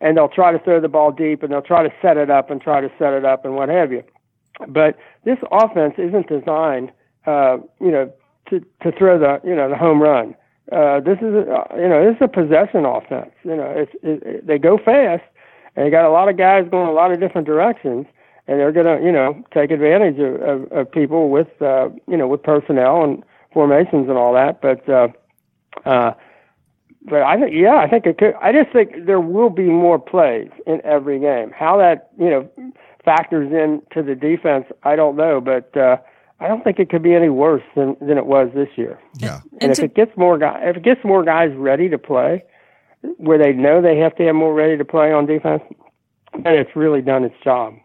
[0.01, 2.51] and they'll try to throw the ball deep, and they'll try to set it up
[2.51, 4.03] and try to set it up and what have you.
[4.67, 6.91] But this offense isn't designed,
[7.25, 8.11] uh, you know,
[8.49, 10.35] to to throw the you know the home run
[10.71, 13.31] uh, this is a, you know this is a possession offense.
[13.43, 15.23] You know, it's it, it, they go fast,
[15.75, 18.07] and they got a lot of guys going a lot of different directions,
[18.47, 22.27] and they're gonna you know take advantage of, of, of people with uh, you know
[22.27, 23.23] with personnel and
[23.53, 24.59] formations and all that.
[24.59, 25.09] But uh,
[25.87, 26.13] uh,
[27.03, 28.33] but I think yeah, I think it could.
[28.41, 31.51] I just think there will be more plays in every game.
[31.51, 32.49] How that you know
[33.03, 35.77] factors into the defense, I don't know, but.
[35.77, 35.97] Uh,
[36.39, 38.99] I don't think it could be any worse than than it was this year.
[39.17, 39.41] Yeah.
[39.53, 41.97] And, and if to, it gets more guys, if it gets more guys ready to
[41.97, 42.43] play,
[43.17, 45.63] where they know they have to have more ready to play on defense,
[46.33, 47.75] then it's really done its job.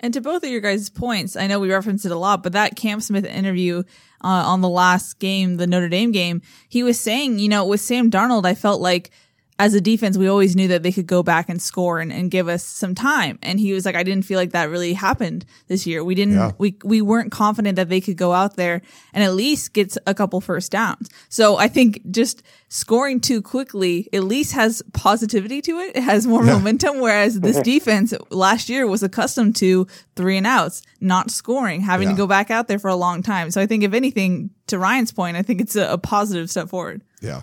[0.00, 2.52] And to both of your guys' points, I know we referenced it a lot, but
[2.52, 3.84] that Cam Smith interview
[4.22, 7.80] uh, on the last game, the Notre Dame game, he was saying, you know, with
[7.80, 9.12] Sam Darnold, I felt like
[9.56, 12.28] as a defense, we always knew that they could go back and score and, and
[12.28, 13.38] give us some time.
[13.40, 16.02] And he was like, I didn't feel like that really happened this year.
[16.02, 16.52] We didn't, Yeah.
[16.58, 20.14] we, we weren't confident that they could go out there and at least get a
[20.14, 21.08] couple first downs.
[21.28, 25.96] So I think just scoring too quickly at least has positivity to it.
[25.96, 26.54] It has more Yeah.
[26.54, 26.98] momentum.
[26.98, 27.62] Whereas this mm-hmm.
[27.62, 29.86] defense last year was accustomed to
[30.16, 32.14] three and outs, not scoring, having Yeah.
[32.14, 33.52] to go back out there for a long time.
[33.52, 36.68] So I think if anything, to Ryan's point, I think it's a, a positive step
[36.68, 37.02] forward.
[37.20, 37.42] Yeah.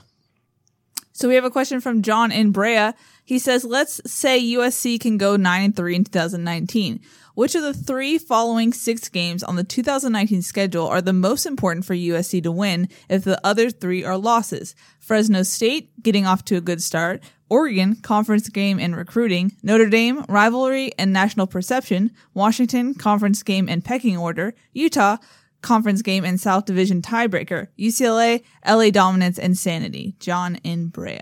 [1.13, 2.91] So we have a question from John in Brea.
[3.26, 7.02] He says, let's say USC can go 9 and 3 in 2019.
[7.34, 11.86] Which of the three following six games on the 2019 schedule are the most important
[11.86, 14.76] for USC to win if the other three are losses?
[15.00, 20.26] Fresno State getting off to a good start, Oregon conference game and recruiting, Notre Dame
[20.28, 25.17] rivalry and national perception, Washington conference game and pecking order, Utah
[25.62, 30.15] conference game and South Division tiebreaker, UCLA, LA dominance and sanity.
[30.19, 31.19] John in Brea.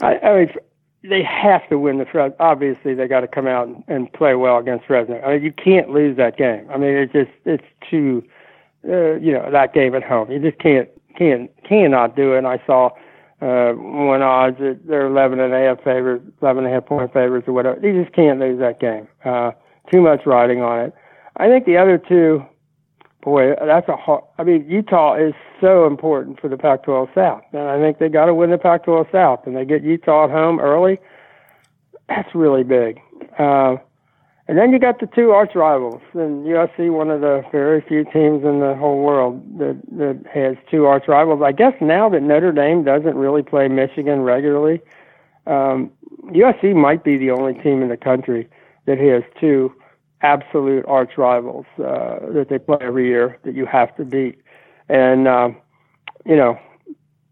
[0.00, 0.48] I, I mean,
[1.02, 2.36] they have to win the Fresno.
[2.40, 5.20] Obviously, they got to come out and, and play well against Fresno.
[5.20, 6.66] I mean, you can't lose that game.
[6.72, 8.22] I mean, it's just it's too,
[8.86, 10.30] uh, you know, that game at home.
[10.30, 12.38] You just can't can't cannot do it.
[12.38, 12.90] And I saw
[13.40, 17.12] uh, when odds that they're eleven and a half favorites, eleven and a half point
[17.12, 17.80] favorites or whatever.
[17.80, 19.08] You just can't lose that game.
[19.24, 19.52] Uh,
[19.90, 20.94] too much riding on it.
[21.36, 22.44] I think the other two,
[23.22, 24.24] boy, that's a hard.
[24.38, 28.26] I mean, Utah is so important for the Pac-12 South, and I think they got
[28.26, 30.98] to win the Pac-12 South, and they get Utah at home early.
[32.08, 33.00] That's really big.
[33.38, 33.76] Uh,
[34.48, 38.02] and then you got the two arch rivals, and USC, one of the very few
[38.02, 41.40] teams in the whole world that that has two arch rivals.
[41.44, 44.80] I guess now that Notre Dame doesn't really play Michigan regularly,
[45.46, 45.92] um,
[46.24, 48.48] USC might be the only team in the country
[48.86, 49.72] that has two
[50.22, 54.40] absolute arch rivals uh, that they play every year that you have to beat.
[54.88, 55.56] And um,
[56.26, 56.58] you know,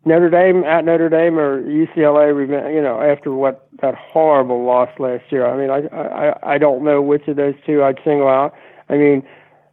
[0.05, 5.25] Notre Dame at Notre Dame or UCLA, you know, after what that horrible loss last
[5.31, 5.47] year.
[5.47, 8.55] I mean, I I I don't know which of those two I'd single out.
[8.89, 9.23] I mean,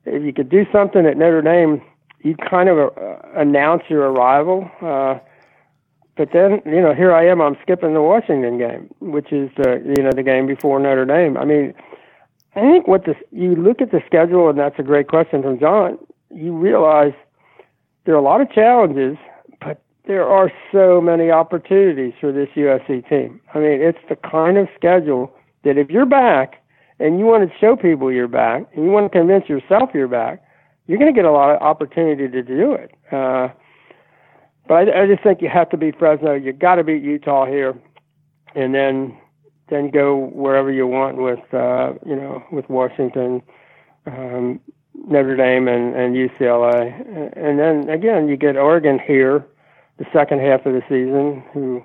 [0.06, 1.82] if you could do something at Notre Dame,
[2.22, 4.70] you'd kind of uh, announce your arrival.
[4.82, 5.20] Uh,
[6.18, 7.42] but then, you know, here I am.
[7.42, 11.38] I'm skipping the Washington game, which is the you know the game before Notre Dame.
[11.38, 11.74] I mean,
[12.56, 15.60] I think what this you look at the schedule, and that's a great question from
[15.60, 15.98] John.
[16.34, 17.14] You realize
[18.06, 19.18] there are a lot of challenges,
[19.60, 23.42] but there are so many opportunities for this USC team.
[23.54, 26.64] I mean, it's the kind of schedule that if you're back
[27.00, 30.08] and you want to show people you're back and you want to convince yourself you're
[30.08, 30.42] back,
[30.88, 32.92] you're going to get a lot of opportunity to do it.
[33.12, 33.50] Uh,
[34.68, 36.34] but I, I just think you have to beat Fresno.
[36.36, 37.74] You got to beat Utah here,
[38.54, 39.18] and then
[39.70, 43.42] then go wherever you want with uh, you know with Washington,
[44.06, 44.60] um,
[45.08, 49.46] Notre Dame, and, and UCLA, and then again you get Oregon here,
[49.98, 51.84] the second half of the season, who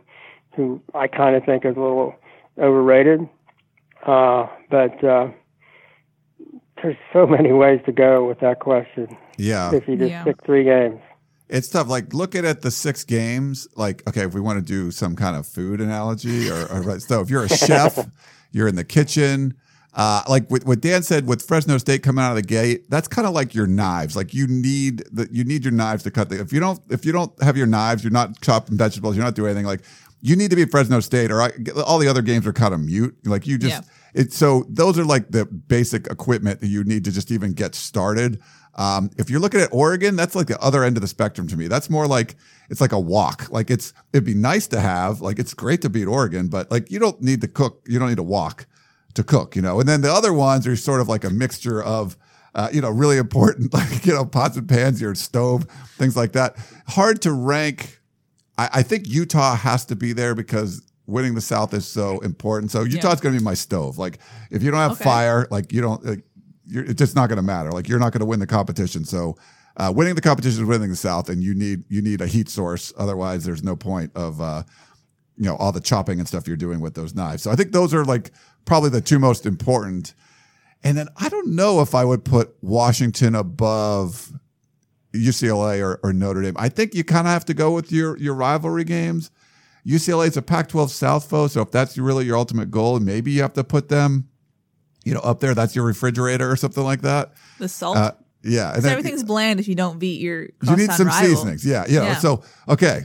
[0.55, 2.15] who I kind of think is a little
[2.59, 3.29] overrated,
[4.07, 5.29] uh, but uh,
[6.83, 9.17] there's so many ways to go with that question.
[9.39, 9.73] Yeah.
[9.75, 10.25] If you just Yeah.
[10.25, 11.01] pick three games.
[11.51, 11.89] It's tough.
[11.89, 15.37] Like looking at the six games, like, okay, if we want to do some kind
[15.37, 17.99] of food analogy or, or so if you're a chef,
[18.53, 19.55] you're in the kitchen.
[19.93, 23.09] Uh, like what, what Dan said with Fresno State coming out of the gate, that's
[23.09, 24.15] kind of like your knives.
[24.15, 27.05] Like you need the, you need your knives to cut the, if you don't, if
[27.05, 29.81] you don't have your knives, you're not chopping vegetables, you're not doing anything like
[30.23, 31.51] you need to be Fresno State or I,
[31.85, 33.17] all the other games are kind of mute.
[33.25, 33.81] Like you just, Yeah.
[34.15, 37.75] it's so those are like the basic equipment that you need to just even get
[37.75, 38.41] started.
[38.77, 41.57] Um, if you're looking at Oregon, that's like the other end of the spectrum to
[41.57, 41.67] me.
[41.69, 42.37] That's more like
[42.71, 43.51] it's like a wok.
[43.51, 45.21] Like it's it'd be nice to have.
[45.21, 47.85] Like it's great to beat Oregon, but like you don't need to cook.
[47.89, 48.67] You don't need to wok
[49.15, 49.57] to cook.
[49.57, 49.81] You know.
[49.81, 52.17] And then the other ones are sort of like a mixture of.
[52.53, 55.67] Uh, you know, really important, like, you know, pots and pans, your stove,
[55.99, 56.57] things like that.
[56.89, 58.01] Hard to rank.
[58.59, 62.73] I, I think Utah has to be there because winning the South is so important.
[62.73, 63.99] So Utah's going to be my stove.
[63.99, 64.19] Like,
[64.51, 65.05] if you don't have Okay.
[65.05, 66.25] fire, like, you don't, like,
[66.71, 67.71] it's just not going to matter.
[67.71, 69.05] Like, you're not going to win the competition.
[69.05, 69.37] So,
[69.77, 72.49] uh, winning the competition is winning the South, and you need you need a heat
[72.49, 72.93] source.
[72.99, 74.63] Otherwise, there's no point of uh,
[75.37, 77.43] you know all the chopping and stuff you're doing with those knives.
[77.43, 78.31] So I think those are like
[78.65, 80.15] probably the two most important.
[80.83, 84.33] And then I don't know if I would put Washington above
[85.13, 86.57] UCLA or, or Notre Dame.
[86.59, 89.31] I think you kind of have to go with your your rivalry games.
[89.87, 93.41] UCLA is a Pac-12 South foe, so if that's really your ultimate goal, maybe you
[93.41, 94.29] have to put them,
[95.05, 95.55] you know, up there.
[95.55, 97.33] That's your refrigerator or something like that.
[97.59, 97.97] The salt.
[97.97, 101.29] Uh, yeah, and then- everything's bland if you don't beat your you need some rival.
[101.29, 101.65] seasonings.
[101.65, 102.19] Yeah, you know, Yeah.
[102.19, 103.03] So okay,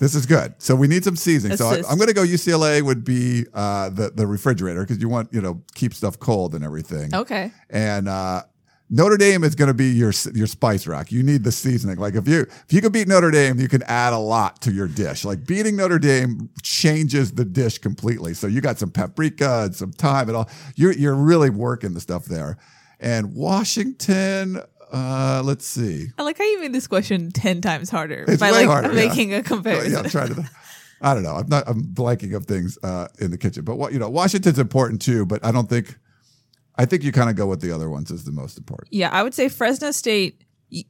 [0.00, 0.54] this is good.
[0.58, 1.56] So we need some seasoning.
[1.56, 2.24] So I, I'm going to go.
[2.24, 6.54] UCLA would be uh, the the refrigerator because you want you know keep stuff cold
[6.54, 7.14] and everything.
[7.14, 7.52] Okay.
[7.70, 8.42] And uh,
[8.94, 11.10] Notre Dame is going to be your your spice rack.
[11.10, 11.96] You need the seasoning.
[11.96, 14.72] Like if you if you can beat Notre Dame, you can add a lot to
[14.72, 15.24] your dish.
[15.24, 18.34] Like beating Notre Dame changes the dish completely.
[18.34, 20.50] So you got some paprika and some thyme and all.
[20.76, 22.58] You're you're really working the stuff there.
[23.00, 24.60] And Washington,
[24.92, 26.08] uh, let's see.
[26.18, 29.08] I like how you made this question ten times harder It's by like harder, yeah.
[29.08, 30.04] making a comparison.
[30.04, 30.50] Yeah, trying to.
[31.00, 31.36] I don't know.
[31.36, 31.64] I'm not.
[31.66, 35.24] I'm blanking of things uh, in the kitchen, but what you know, Washington's important too.
[35.24, 35.96] But I don't think.
[36.76, 38.92] I think you kind of go with the other ones as the most important.
[38.92, 40.44] Yeah, I would say Fresno State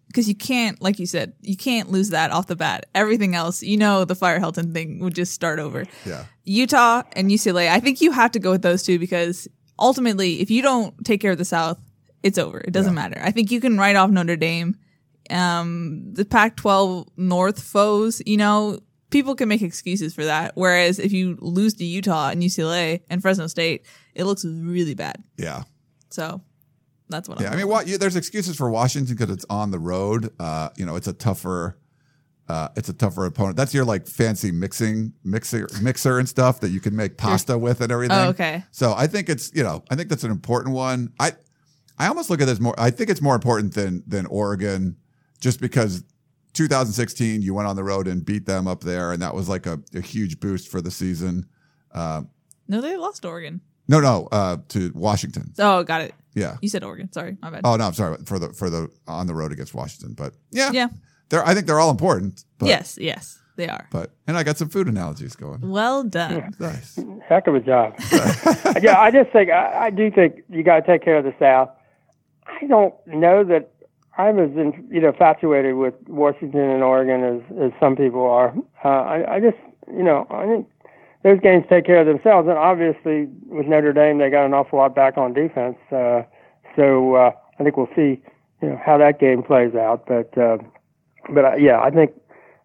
[0.07, 2.87] because you can't, like you said, you can't lose that off the bat.
[2.95, 5.85] Everything else, you know, the Fire Helton thing would just start over.
[6.07, 6.25] Yeah.
[6.45, 10.51] Utah and UCLA, I think you have to go with those two because ultimately, if
[10.51, 11.79] you don't take care of the South,
[12.23, 12.61] it's over.
[12.61, 13.21] It doesn't matter.
[13.23, 14.77] I think you can write off Notre Dame,
[15.31, 18.23] um, the Pac-12 North foes.
[18.25, 18.79] You know,
[19.11, 20.53] people can make excuses for that.
[20.55, 25.25] Whereas if you lose to Utah and UCLA and Fresno State, it looks really bad.
[25.37, 25.65] Yeah.
[26.13, 26.41] So
[27.09, 27.41] that's what.
[27.41, 27.49] Yeah.
[27.49, 30.33] I'm I mean, what, you, there's excuses for Washington because it's on the road.
[30.39, 31.79] Uh, you know, it's a tougher.
[32.49, 33.57] Uh, it's a tougher opponent.
[33.57, 37.81] That's your like fancy mixing mixer mixer and stuff that you can make pasta with
[37.81, 38.19] and everything.
[38.19, 38.65] Oh, okay.
[38.73, 41.13] So I think it's you know I think that's an important one.
[41.21, 41.33] I
[41.99, 42.75] I almost look at this more.
[42.79, 44.97] I think it's more important than than Oregon,
[45.41, 46.03] just because
[46.53, 49.67] 2016 you went on the road and beat them up there, and that was like
[49.67, 51.47] a, a huge boost for the season.
[51.95, 52.23] Uh,
[52.69, 53.61] No, they lost Oregon.
[53.93, 55.53] No, no, uh, to Washington.
[55.59, 56.15] Oh, got it.
[56.35, 56.57] Yeah.
[56.63, 57.13] You said Oregon.
[57.13, 57.61] Sorry, my bad.
[57.65, 60.71] Oh no, I'm sorry for the for the on the road against Washington, but yeah,
[60.73, 60.89] yeah.
[61.29, 62.45] they're I think they're all important.
[62.59, 63.87] But, yes, yes, they are.
[63.91, 65.61] but and I got some food analogies going.
[65.61, 66.55] Well done.
[66.59, 66.99] Nice.
[67.29, 67.95] Heck of a job.
[68.81, 71.35] yeah, I just think I, I do think you got to take care of the
[71.39, 71.69] South.
[72.47, 73.73] I don't know that
[74.17, 78.55] I'm as in, you know infatuated with Washington and Oregon as as some people are.
[78.83, 80.67] Uh, I, I just you know I think
[81.23, 84.79] those games take care of themselves, and obviously with Notre Dame they got an awful
[84.79, 85.77] lot back on defense.
[85.91, 86.23] Uh,
[86.77, 88.21] so uh, I think we'll see
[88.61, 90.07] you know how that game plays out.
[90.07, 90.59] But uh,
[91.33, 92.13] but uh, yeah, I think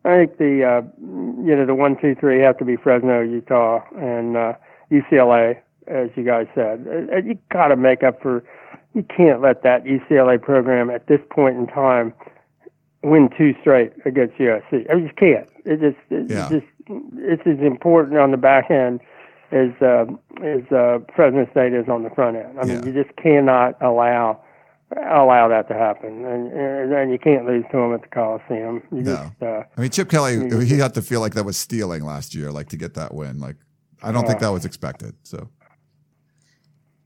[0.06, 3.82] I think the uh, you know the one, two, three have to be Fresno, Utah,
[3.98, 4.54] and uh,
[4.92, 6.88] UCLA, as you guys said.
[6.88, 8.44] Uh, you got to make up for.
[8.94, 12.14] You can't let that UCLA program at this point in time
[13.04, 14.90] win two straight against USC.
[14.90, 15.48] I just can't.
[15.66, 16.50] It just it Yeah.
[16.50, 16.66] just
[17.18, 19.00] it's as important on the back end
[19.52, 20.06] as uh,
[20.44, 22.60] as uh, Fresno State is on the front end.
[22.60, 22.86] I mean, Yeah.
[22.86, 24.42] you just cannot allow
[24.96, 28.82] allow that to happen, and and, and you can't lose to them at the Coliseum.
[28.92, 29.16] You No.
[29.16, 32.34] just uh, I mean, Chip Kelly, he had to feel like that was stealing last
[32.36, 33.40] year, like to get that win.
[33.40, 33.56] Like,
[34.02, 35.14] I don't think that was expected.
[35.24, 35.50] So,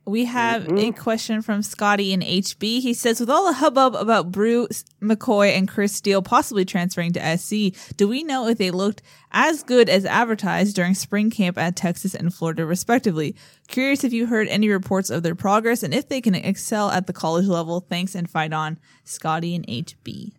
[0.05, 0.99] We have a mm-hmm.
[0.99, 2.81] question from Scotty in HB.
[2.81, 4.67] He says, with all the hubbub about Bru
[4.99, 9.61] McCoy and Chris Steele possibly transferring to SC, do we know if they looked as
[9.61, 13.35] good as advertised during spring camp at Texas and Florida, respectively?
[13.67, 17.05] Curious if you heard any reports of their progress and if they can excel at
[17.05, 17.79] the college level.
[17.79, 20.31] Thanks and fight on, Scotty in HB.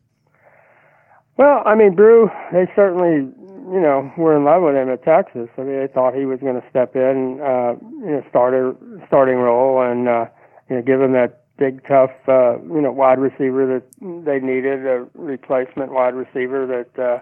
[1.36, 3.32] Well, I mean, Bru, they certainly,
[3.72, 5.48] you know, were in love with him at Texas.
[5.56, 8.76] I mean, they thought he was going to step in, uh, you know, start a
[9.06, 10.26] starting role and, uh,
[10.68, 13.84] you know, give him that big, tough, uh, you know, wide receiver that
[14.26, 17.20] they needed, a replacement wide receiver that, uh,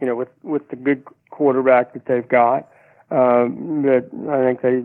[0.00, 2.68] you know, with with the good quarterback that they've got.
[3.10, 4.84] Um, that I think they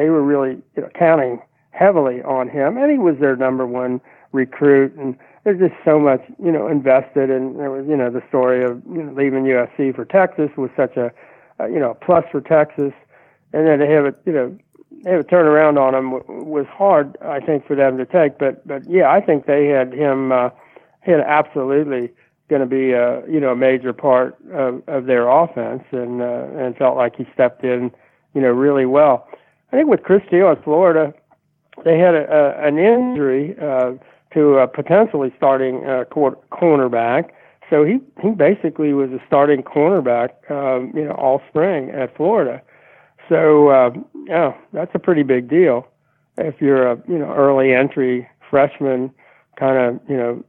[0.00, 1.40] they were really you know, counting
[1.70, 4.00] heavily on him, and he was their number one
[4.32, 4.94] recruit.
[4.96, 5.16] And
[5.48, 8.82] there's just so much you know invested, and there was you know the story of
[8.92, 11.10] you know, leaving USC for Texas was such a,
[11.58, 12.92] a you know plus for Texas,
[13.54, 14.58] and then to have it you know
[15.06, 16.10] have a turnaround on him
[16.44, 18.38] was hard I think for them to take.
[18.38, 20.50] But but yeah, I think they had him uh,
[21.00, 22.10] had absolutely
[22.50, 26.46] going to be a you know a major part of, of their offense, and uh,
[26.56, 27.90] and felt like he stepped in
[28.34, 29.26] you know really well.
[29.72, 31.14] I think with Chris Steele at Florida,
[31.86, 33.92] they had a, a, an injury uh,
[34.34, 37.30] to a potentially starting uh, quar- cornerback.
[37.70, 42.62] So he he basically was a starting cornerback, um, you know, all spring at Florida.
[43.28, 43.90] So uh,
[44.26, 45.86] yeah, that's a pretty big deal
[46.38, 49.10] if you're a you know early entry freshman,
[49.58, 50.44] kind of you know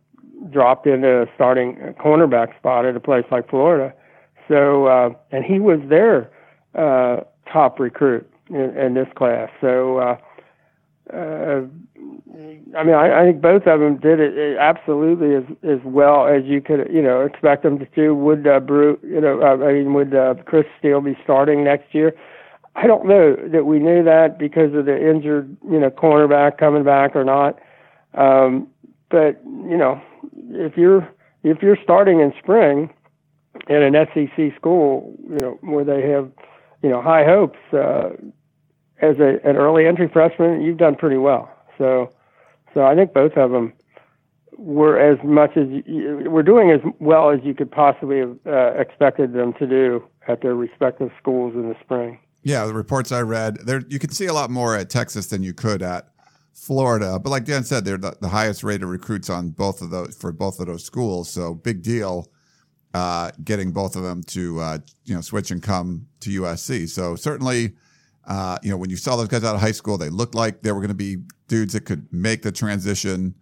[0.49, 3.93] dropped into a starting cornerback spot at a place like Florida.
[4.47, 6.31] So uh, and he was their
[6.75, 7.21] uh,
[7.51, 9.49] top recruit in, in this class.
[9.61, 9.97] So.
[9.97, 10.17] Uh,
[11.13, 11.61] uh,
[12.77, 16.27] I mean, I, I think both of them did it, it absolutely as as well
[16.27, 18.15] as you could, you know, expect them to do.
[18.15, 21.93] Would uh, Bru, you know, uh, I mean, would uh, Chris Steele be starting next
[21.93, 22.13] year?
[22.75, 26.83] I don't know that we knew that because of the injured, you know, cornerback coming
[26.83, 27.59] back or not.
[28.13, 28.67] Um,
[29.09, 30.01] but you know,
[30.51, 31.07] if you're
[31.43, 32.93] if you're starting in spring
[33.67, 36.31] in an SEC school, you know, where they have,
[36.81, 37.59] you know, high hopes.
[37.73, 38.09] Uh,
[39.01, 41.49] as a, an early entry freshman, you've done pretty well.
[41.77, 42.11] So,
[42.73, 43.73] so I think both of them
[44.57, 49.33] were as much as we're doing as well as you could possibly have uh, expected
[49.33, 52.19] them to do at their respective schools in the spring.
[52.43, 55.43] Yeah, the reports I read, there you can see a lot more at Texas than
[55.43, 56.09] you could at
[56.53, 57.19] Florida.
[57.19, 60.31] But like Dan said, they're the, the highest rated recruits on both of those for
[60.31, 61.29] both of those schools.
[61.29, 62.29] So big deal
[62.93, 66.89] uh, getting both of them to uh, you know switch and come to USC.
[66.89, 67.73] So certainly,
[68.29, 70.61] uh, you know when you saw those guys out of high school, they looked like
[70.61, 71.17] they were going to be
[71.47, 73.33] dudes that could make the transition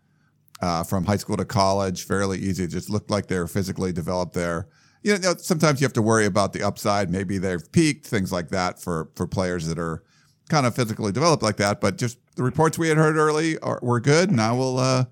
[0.61, 2.63] uh, from high school to college fairly easy.
[2.63, 4.69] It just looked like they were physically developed there.
[5.03, 7.11] You know, sometimes you have to worry about the upside.
[7.11, 10.03] Maybe they've peaked, things like that for for players that are
[10.49, 11.81] kind of physically developed like that.
[11.81, 14.31] But just the reports we had heard early are, were good.
[14.31, 15.05] Now we'll uh,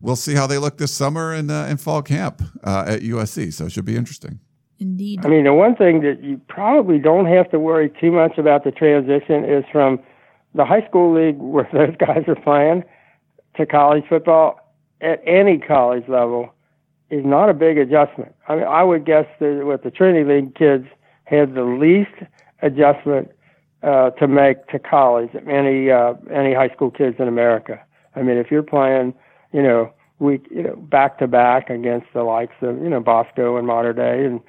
[0.00, 3.52] we'll see how they look this summer in uh, in fall camp uh, at USC.
[3.52, 4.38] So it should be interesting.
[4.80, 5.24] Indeed.
[5.24, 8.64] I mean, the one thing that you probably don't have to worry too much about
[8.64, 10.00] the transition is from
[10.54, 12.84] the high school league where those guys are playing
[13.56, 14.58] to college football
[15.00, 16.52] at any college level
[17.10, 18.34] is not a big adjustment.
[18.48, 20.86] I mean, I would guess that with the Trinity League kids
[21.24, 22.30] had the least
[22.62, 23.30] adjustment
[23.82, 27.80] uh, to make to college any uh, any high school kids in America.
[28.14, 29.14] I mean, if you're playing,
[29.52, 33.56] you know, week, you know, back to back against the likes of you know Bosco
[33.56, 34.40] and Mater Dei, and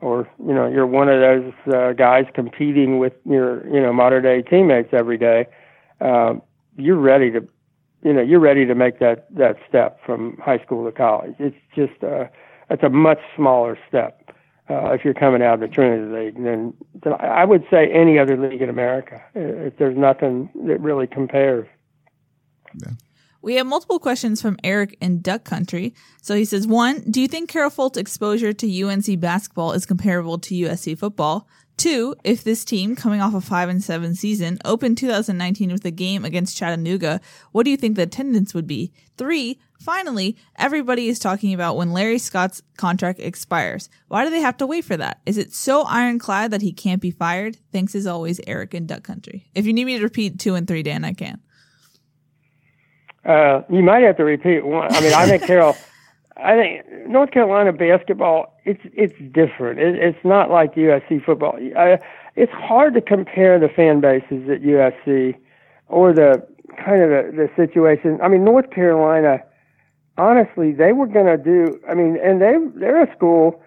[0.00, 4.22] or you know you're one of those uh, guys competing with your you know modern
[4.22, 5.46] day teammates every day,
[6.00, 6.34] uh,
[6.76, 7.46] you're ready to,
[8.02, 11.34] you know, you're ready to make that that step from high school to college.
[11.38, 12.26] It's just uh,
[12.70, 14.24] it's a much smaller step
[14.68, 16.72] uh, if you're coming out of the Trinity League, then,
[17.02, 19.22] then I would say any other league in America.
[19.34, 21.68] If there's nothing that really compares.
[22.74, 22.92] Yeah.
[23.44, 25.94] We have multiple questions from Eric in Duck Country.
[26.22, 30.38] So he says, one, do you think Carol Folt's exposure to UNC basketball is comparable
[30.38, 31.46] to USC football?
[31.76, 35.90] Two, if this team, coming off a 5 and 7 season, opened 2019 with a
[35.90, 37.20] game against Chattanooga,
[37.52, 38.94] what do you think the attendance would be?
[39.18, 43.90] Three, finally, everybody is talking about when Larry Scott's contract expires.
[44.08, 45.20] Why do they have to wait for that?
[45.26, 47.58] Is it so ironclad that he can't be fired?
[47.72, 49.50] Thanks as always, Eric in Duck Country.
[49.54, 51.42] If you need me to repeat two and three, Dan, I can.
[53.24, 54.92] Uh, you might have to repeat one.
[54.94, 55.76] I mean, I think Carol.
[56.36, 59.78] I think North Carolina basketball it's it's different.
[59.78, 61.58] It, it's not like USC football.
[61.76, 61.98] I,
[62.36, 65.36] it's hard to compare the fan bases at USC
[65.88, 66.46] or the
[66.84, 68.18] kind of the, the situation.
[68.22, 69.38] I mean, North Carolina,
[70.18, 71.78] honestly, they were going to do.
[71.88, 73.62] I mean, and they they're a school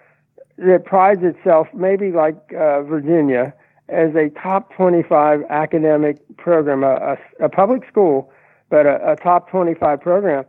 [0.58, 3.54] that prides itself, maybe like uh, Virginia,
[3.90, 8.32] as a top 25 academic program, a, a, a public school,
[8.70, 10.46] but a, a top 25 program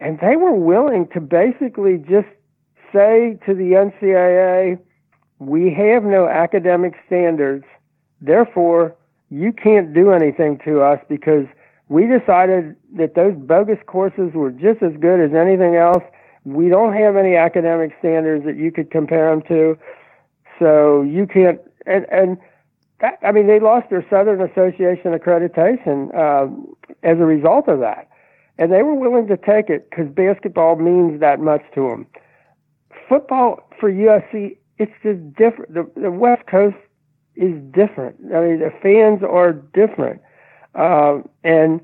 [0.00, 2.28] and they were willing to basically just
[2.92, 4.78] say to the NCAA,
[5.38, 7.64] we have no academic standards,
[8.20, 8.94] therefore
[9.30, 11.46] you can't do anything to us because
[11.88, 16.02] we decided that those bogus courses were just as good as anything else.
[16.44, 19.78] We don't have any academic standards that you could compare them to,
[20.58, 21.60] so you can't.
[21.86, 22.38] And and
[23.00, 26.48] I mean, they lost their Southern Association accreditation uh,
[27.02, 28.08] as a result of that
[28.58, 32.06] and they were willing to take it because basketball means that much to them.
[33.08, 35.72] Football for USC, it's just different.
[35.74, 36.76] The, the West Coast
[37.36, 38.16] is different.
[38.34, 40.20] I mean, the fans are different,
[40.74, 41.80] uh, and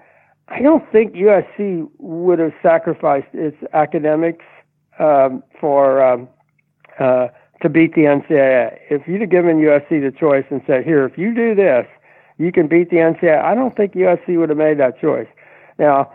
[0.49, 4.45] I don't think USC would have sacrificed its academics
[4.99, 6.29] um, for um,
[6.99, 7.29] uh,
[7.65, 8.79] to beat the NCAA.
[8.91, 11.87] If you'd have given USC the choice and said, "Here, if you do this,
[12.37, 15.29] you can beat the NCAA," I don't think USC would have made that choice.
[15.79, 16.13] Now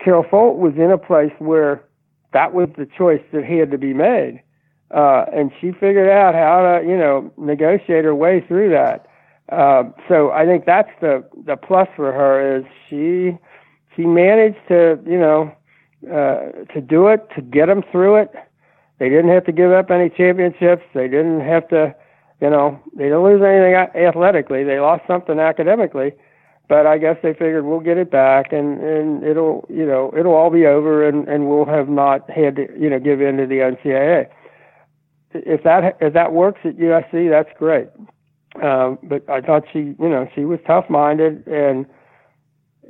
[0.00, 1.82] Carol Folt was in a place where
[2.32, 4.40] that was the choice that had to be made.
[4.90, 9.06] Uh, and she figured out how to, you know, negotiate her way through that.
[9.50, 13.36] Uh, so I think that's the the plus for her is she
[13.94, 15.52] she managed to, you know,
[16.10, 18.34] uh, to do it, to get them through it.
[18.98, 20.84] They didn't have to give up any championships.
[20.94, 21.94] They didn't have to,
[22.40, 24.64] you know, they didn't lose anything athletically.
[24.64, 26.12] They lost something academically,
[26.68, 30.34] but I guess they figured we'll get it back and and it'll you know it'll
[30.34, 33.46] all be over and and we'll have not had to you know give in to
[33.46, 34.28] the NCAA.
[35.32, 37.88] If that if that works at USC, that's great.
[38.62, 41.84] Um, but I thought she you know she was tough minded and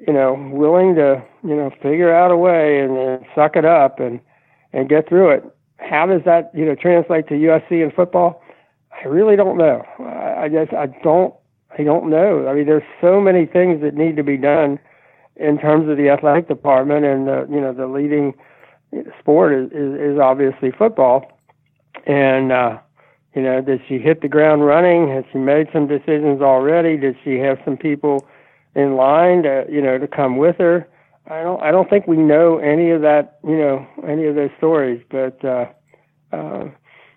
[0.06, 3.98] you know willing to you know figure out a way and, and suck it up
[3.98, 4.20] and
[4.72, 5.55] and get through it.
[5.78, 8.42] How does that you know translate to USC in football?
[8.92, 9.84] I really don't know.
[10.00, 11.34] I, guess I don't
[11.78, 12.48] I don't know.
[12.48, 14.78] I mean, there's so many things that need to be done
[15.36, 18.32] in terms of the athletic department, and the, you know, the leading
[19.18, 21.30] sport is, is, is obviously football.
[22.06, 22.78] And uh,
[23.34, 25.08] you know, did she hit the ground running?
[25.10, 26.96] Has she made some decisions already?
[26.96, 28.26] Did she have some people
[28.74, 30.88] in line to you know to come with her?
[31.28, 34.50] I don't I don't think we know any of that you know any of those
[34.58, 35.66] stories, but uh,
[36.32, 36.64] uh,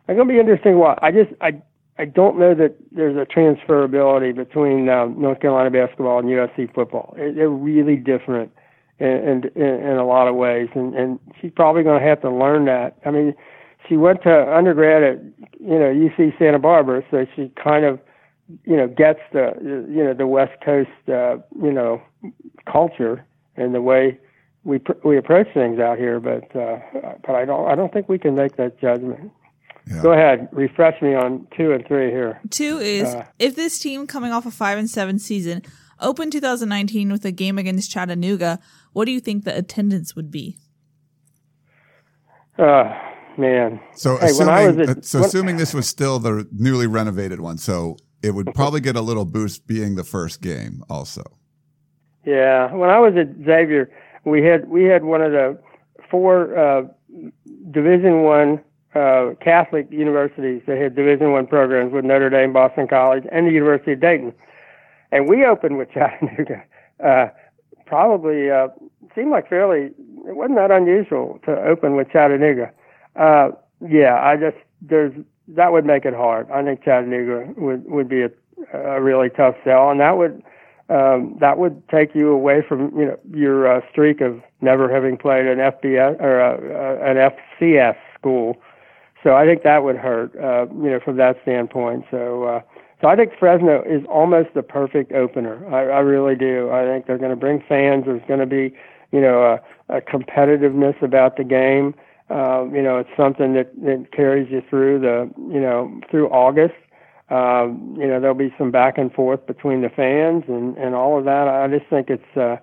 [0.07, 0.79] it's to be interesting.
[0.79, 1.61] What I just I
[1.99, 7.13] I don't know that there's a transferability between um, North Carolina basketball and USC football.
[7.17, 8.51] They're really different
[8.99, 12.65] in, in, in a lot of ways, and, and she's probably to have to learn
[12.65, 12.97] that.
[13.05, 13.35] I mean,
[13.87, 15.21] she went to undergrad at
[15.59, 17.99] you know UC Santa Barbara, so she kind of
[18.65, 22.01] you know gets the you know the West Coast uh, you know
[22.65, 23.25] culture
[23.59, 24.19] and the way
[24.63, 26.19] we we approach things out here.
[26.19, 26.79] But uh,
[27.25, 29.31] but I don't I don't think we can make that judgment.
[29.87, 30.01] Yeah.
[30.03, 32.39] Go ahead, refresh me on two and three here.
[32.51, 35.63] Two is uh, if this team coming off a five and seven season
[35.99, 38.59] opened 2019 with a game against Chattanooga,
[38.93, 40.57] what do you think the attendance would be?
[42.57, 42.93] Uh,
[43.37, 43.79] man.
[43.95, 47.97] So hey, assuming, at, so when, assuming this was still the newly renovated one, so
[48.21, 51.23] it would probably get a little boost being the first game also.
[52.29, 53.89] Yeah, when I was at Xavier,
[54.23, 55.57] we had we had one of the
[56.11, 56.83] four uh,
[57.71, 58.59] Division One
[58.93, 63.51] uh, Catholic universities that had Division One programs with Notre Dame, Boston College, and the
[63.51, 64.31] University of Dayton,
[65.11, 66.61] and we opened with Chattanooga.
[67.03, 67.29] Uh,
[67.87, 68.67] probably uh,
[69.15, 69.85] seemed like fairly.
[70.27, 72.71] It wasn't that unusual to open with Chattanooga.
[73.15, 73.49] Uh,
[73.89, 75.13] yeah, I just there's
[75.47, 76.51] that would make it hard.
[76.51, 78.29] I think Chattanooga would would be a,
[78.71, 80.43] a really tough sell, and that would
[80.89, 85.17] um, that would take you away from you know your uh, streak of never having
[85.17, 88.57] played an FBS or uh, uh, an FCS school.
[89.23, 92.05] So I think that would hurt, uh, you know, from that standpoint.
[92.09, 92.61] So, uh,
[93.01, 95.65] so I think Fresno is almost the perfect opener.
[95.73, 96.69] I, I really do.
[96.71, 98.05] I think they're going to bring fans.
[98.05, 98.73] There's going to be,
[99.11, 99.59] you know,
[99.89, 101.95] a, a competitiveness about the game.
[102.29, 106.75] Um, you know, it's something that, that carries you through the, you know, through August.
[107.29, 111.17] Um, you know, there'll be some back and forth between the fans and, and all
[111.19, 111.47] of that.
[111.47, 112.57] I just think it's, uh,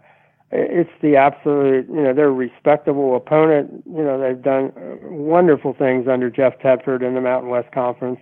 [0.50, 3.84] it's the absolute, you know, they're a respectable opponent.
[3.86, 8.20] You know, they've done wonderful things under Jeff Tedford in the Mountain West Conference.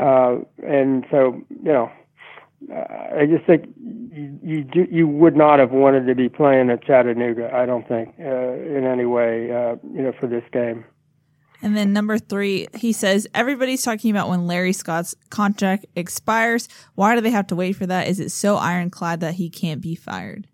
[0.00, 1.90] Uh, and so, you know,
[2.70, 7.50] I just think you, you you would not have wanted to be playing at Chattanooga.
[7.52, 10.84] I don't think uh, in any way, uh, you know, for this game.
[11.62, 16.68] And then number three, he says everybody's talking about when Larry Scott's contract expires.
[16.96, 18.08] Why do they have to wait for that?
[18.08, 20.48] Is it so ironclad that he can't be fired?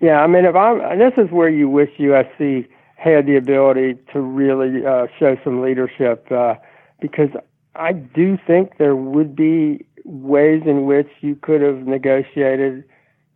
[0.00, 2.66] Yeah, I mean, if I'm, this is where you wish USC
[2.96, 6.54] had the ability to really uh, show some leadership, uh,
[7.00, 7.30] because
[7.74, 12.84] I do think there would be ways in which you could have negotiated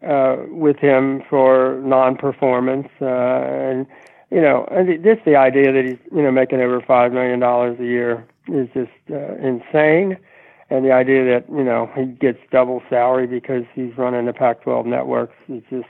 [0.06, 3.86] uh, with him for non-performance, uh, and
[4.30, 7.78] you know, and just the idea that he's you know making over five million dollars
[7.80, 10.16] a year is just uh, insane,
[10.70, 14.86] and the idea that you know he gets double salary because he's running the Pac-12
[14.86, 15.88] networks is just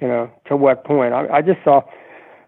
[0.00, 1.14] you know to what point?
[1.14, 1.82] I, I just saw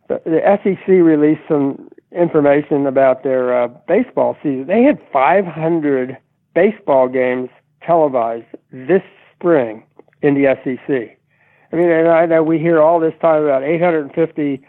[0.08, 4.66] the, the SEC released some information about their uh, baseball season.
[4.66, 6.18] They had 500
[6.54, 7.48] baseball games
[7.86, 9.02] televised this
[9.34, 9.84] spring
[10.22, 11.16] in the SEC.
[11.72, 14.60] I mean, and I know we hear all this time about 850,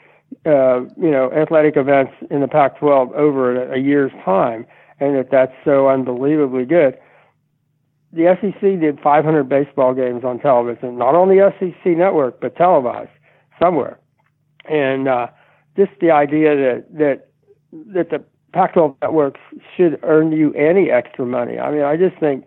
[0.45, 4.65] uh, you know, athletic events in the Pac-12 over a, a year's time,
[4.99, 6.97] and that that's so unbelievably good.
[8.13, 13.11] The SEC did 500 baseball games on television, not on the SEC network, but televised
[13.61, 13.99] somewhere.
[14.69, 15.27] And uh,
[15.77, 17.27] just the idea that that
[17.93, 18.23] that the
[18.53, 19.39] Pac-12 networks
[19.75, 21.57] should earn you any extra money.
[21.57, 22.45] I mean, I just think,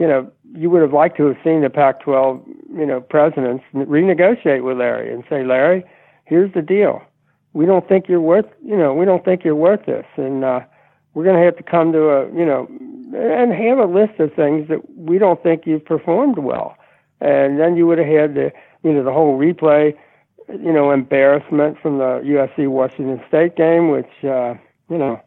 [0.00, 2.44] you know, you would have liked to have seen the Pac-12,
[2.76, 5.84] you know, presidents renegotiate with Larry and say, Larry,
[6.24, 7.02] here's the deal.
[7.54, 10.60] We don't think you're worth, you know, we don't think you're worth this, and uh,
[11.14, 12.68] we're going to have to come to a, you know,
[13.16, 16.76] and have a list of things that we don't think you've performed well,
[17.20, 18.52] and then you would have had the,
[18.82, 19.96] you know, the whole replay
[20.48, 24.54] you know, embarrassment from the USC Washington State game, which, uh,
[24.90, 25.20] you know,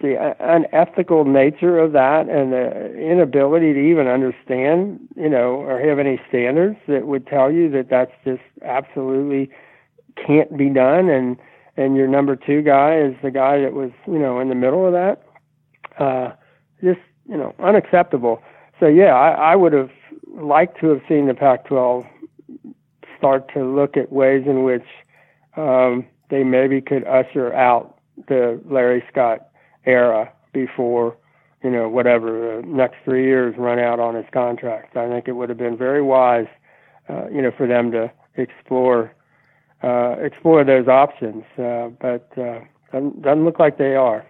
[0.00, 5.98] the unethical nature of that and the inability to even understand, you know, or have
[5.98, 9.50] any standards that would tell you that that's just absolutely
[10.26, 11.08] can't be done.
[11.08, 11.36] And,
[11.76, 14.86] and your number two guy is the guy that was, you know, in the middle
[14.86, 15.22] of that.
[15.98, 16.32] Uh,
[16.82, 18.42] just, you know, unacceptable.
[18.80, 19.90] So yeah, I, I would have
[20.26, 22.06] liked to have seen the Pac-12
[23.16, 24.86] start to look at ways in which
[25.56, 27.98] um, they maybe could usher out
[28.28, 29.48] the Larry Scott
[29.84, 31.16] era before
[31.62, 34.96] you know whatever the next three years run out on his contract.
[34.96, 36.46] I think it would have been very wise,
[37.08, 39.12] uh, you know, for them to explore
[39.82, 42.60] uh, explore those options, uh, but uh,
[42.92, 44.26] doesn't, doesn't look like they are.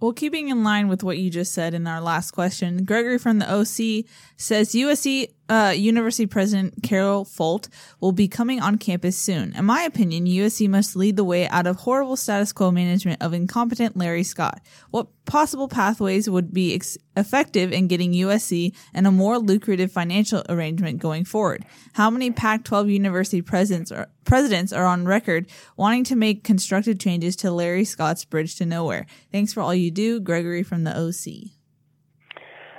[0.00, 3.40] Well, keeping in line with what you just said in our last question, Gregory from
[3.40, 4.04] the OC
[4.36, 7.68] says USC uh, University President Carol Folt
[8.00, 9.54] will be coming on campus soon.
[9.56, 13.32] In my opinion, USC must lead the way out of horrible status quo management of
[13.32, 14.60] incompetent Larry Scott.
[14.90, 20.42] What possible pathways would be ex- effective in getting USC and a more lucrative financial
[20.48, 21.64] arrangement going forward?
[21.94, 27.36] How many Pac-12 university presidents are, presidents are on record wanting to make constructive changes
[27.36, 29.06] to Larry Scott's bridge to nowhere?
[29.32, 31.57] Thanks for all you do, Gregory from the OC.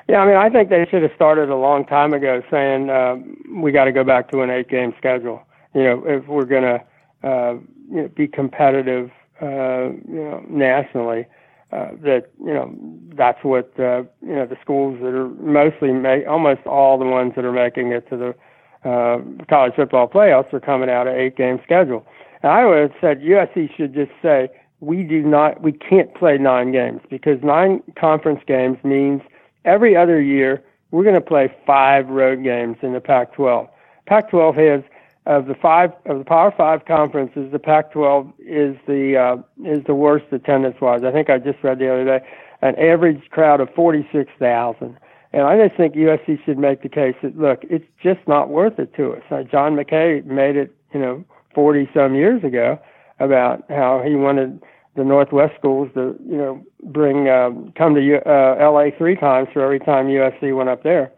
[0.10, 3.18] Yeah, I mean, I think they should have started a long time ago saying uh,
[3.54, 5.44] we got to go back to an eight-game schedule.
[5.76, 6.84] You know, if we're going to
[7.30, 7.54] uh,
[7.92, 11.28] you know, be competitive, uh, you know, nationally,
[11.72, 12.76] uh, that you know
[13.16, 17.34] that's what uh, you know the schools that are mostly make almost all the ones
[17.36, 21.60] that are making it to the uh, college football playoffs are coming out of eight-game
[21.64, 22.04] schedule.
[22.42, 24.50] And I would have said USC should just say
[24.80, 29.22] we do not, we can't play nine games because nine conference games means
[29.66, 33.70] every other year we're going to play five road games in the Pac-12.
[34.08, 34.84] Pac-12 has
[35.26, 39.94] of the five of the Power Five conferences, the Pac-12 is the uh, is the
[39.94, 41.04] worst attendance-wise.
[41.04, 42.26] I think I just read the other day
[42.62, 44.98] an average crowd of 46,000.
[45.32, 48.80] And I just think USC should make the case that look, it's just not worth
[48.80, 49.22] it to us.
[49.30, 52.80] Uh, John McKay made it, you know, 40 some years ago
[53.20, 54.62] about how he wanted
[54.96, 59.62] the Northwest schools to, you know, bring um, come to uh, LA three times for
[59.62, 61.12] every time USC went up there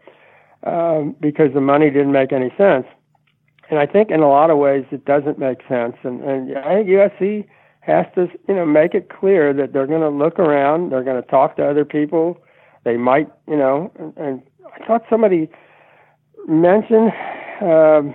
[0.64, 2.86] um, because the money didn't make any sense.
[3.70, 5.96] And I think in a lot of ways it doesn't make sense.
[6.02, 7.46] And, and I think USC
[7.80, 11.20] has to, you know, make it clear that they're going to look around, they're going
[11.20, 12.42] to talk to other people.
[12.84, 14.42] They might, you know, and, and
[14.74, 15.48] I thought somebody
[16.48, 17.12] mentioned
[17.60, 18.14] um,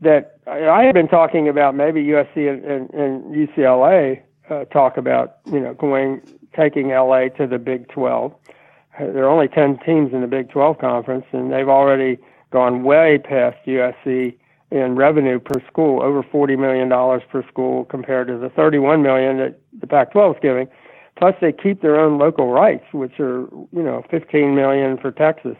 [0.00, 5.38] that I had been talking about maybe USC and, and, and UCLA uh, talk about
[5.46, 6.20] you know going
[6.56, 8.32] taking LA to the Big 12.
[8.32, 12.18] Uh, there are only 10 teams in the Big 12 conference, and they've already
[12.50, 14.36] gone way past USC
[14.70, 19.38] in revenue per school, over 40 million dollars per school compared to the 31 million
[19.38, 20.68] that the Pac-12 is giving.
[21.16, 25.56] Plus, they keep their own local rights, which are you know 15 million for Texas.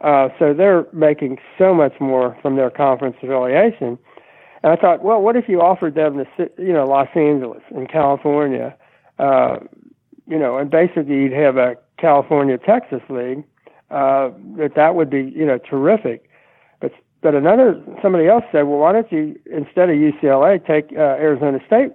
[0.00, 3.98] Uh, so they're making so much more from their conference affiliation
[4.66, 7.86] and I thought, well, what if you offered them the, you know, Los Angeles in
[7.86, 8.74] California,
[9.16, 9.58] uh,
[10.26, 13.44] you know, and basically you'd have a California Texas league.
[13.92, 16.28] Uh, that that would be, you know, terrific.
[16.80, 16.90] But
[17.22, 21.60] but another somebody else said, well, why don't you instead of UCLA take uh, Arizona
[21.64, 21.92] State,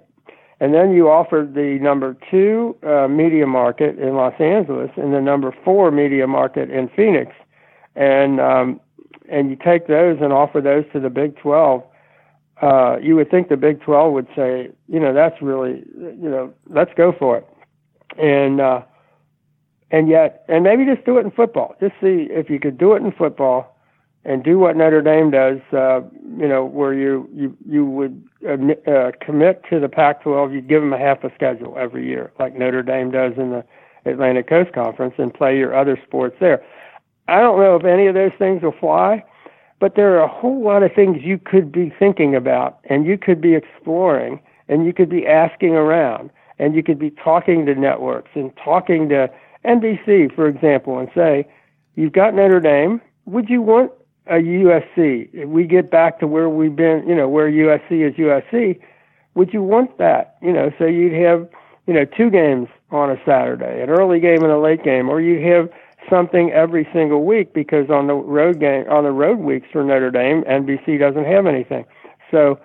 [0.62, 5.20] and then you offered the number two uh, media market in Los Angeles and the
[5.20, 7.34] number four media market in Phoenix,
[7.98, 8.80] and um,
[9.28, 11.84] and you take those and offer those to the Big Twelve
[12.62, 16.54] uh, you would think the Big 12 would say, you know, that's really, you know,
[16.70, 17.48] let's go for it.
[18.18, 18.82] And, uh,
[19.90, 21.76] and yet, and maybe just do it in football.
[21.80, 23.76] Just see if you could do it in football
[24.24, 26.02] and do what Notre Dame does, uh,
[26.38, 30.62] you know, where you, you, you would uh, uh, commit to the Pac 12, you
[30.62, 33.66] give them a half a schedule every year, like Notre Dame does in the
[34.06, 36.64] Atlantic Coast Conference, and play your other sports there.
[37.28, 39.24] I don't know if any of those things will fly
[39.82, 43.18] but there are a whole lot of things you could be thinking about and you
[43.18, 46.30] could be exploring and you could be asking around
[46.60, 49.28] and you could be talking to networks and talking to
[49.66, 51.48] NBC, for example, and say,
[51.96, 53.02] You've got Notre Dame.
[53.26, 53.92] Would you want
[54.28, 55.30] a USC?
[55.34, 58.80] If we get back to where we've been, you know, where USC is USC,
[59.34, 60.38] would you want that?
[60.42, 61.50] You know, so you'd have,
[61.88, 65.20] you know, two games on a Saturday, an early game and a late game, or
[65.20, 65.70] you have
[66.10, 70.12] something every single week because on the road game on the road weeks for Notre
[70.12, 71.86] Dame, NBC doesn't have anything.
[72.30, 72.60] So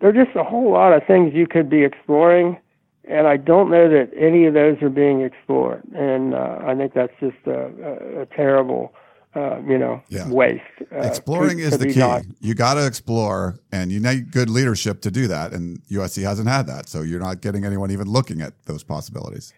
[0.00, 2.58] there are just a whole lot of things you could be exploring,
[3.04, 5.82] and I don't know that any of those are being explored.
[5.94, 8.92] And uh, I think that's just a, a, a terrible.
[9.34, 10.26] Uh, you know, yeah.
[10.30, 10.62] waste.
[10.90, 12.00] Uh, Exploring to, is to the key.
[12.00, 12.22] Not.
[12.40, 15.52] You got to explore, and you need good leadership to do that.
[15.52, 19.52] And USC hasn't had that, so you're not getting anyone even looking at those possibilities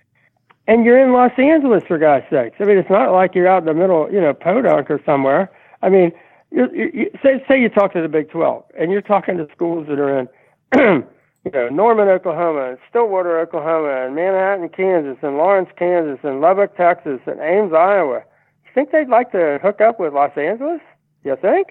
[0.69, 2.57] and you're in Los Angeles for God's sakes.
[2.61, 5.51] I mean, it's not like you're out in the middle, you know, Podunk or somewhere.
[5.83, 6.13] I mean,
[6.51, 9.87] you, you, say say you talk to the Big 12 and you're talking to schools
[9.89, 10.29] that are in,
[11.45, 16.77] you know, Norman, Oklahoma, and Stillwater, Oklahoma, and Manhattan, Kansas, and Lawrence, Kansas, and Lubbock,
[16.77, 18.23] Texas, and Ames, Iowa.
[18.65, 20.81] You think they'd like to hook up with Los Angeles?
[21.25, 21.69] You think?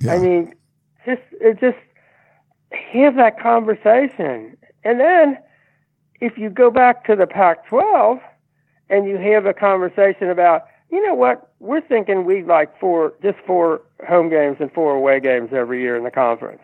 [0.00, 0.12] Yeah.
[0.12, 0.54] I mean,
[1.04, 1.78] just it just
[2.70, 5.38] have that conversation, and then
[6.20, 8.18] if you go back to the Pac 12
[8.90, 13.38] and you have a conversation about, you know what, we're thinking we'd like four, just
[13.46, 16.62] four home games and four away games every year in the conference.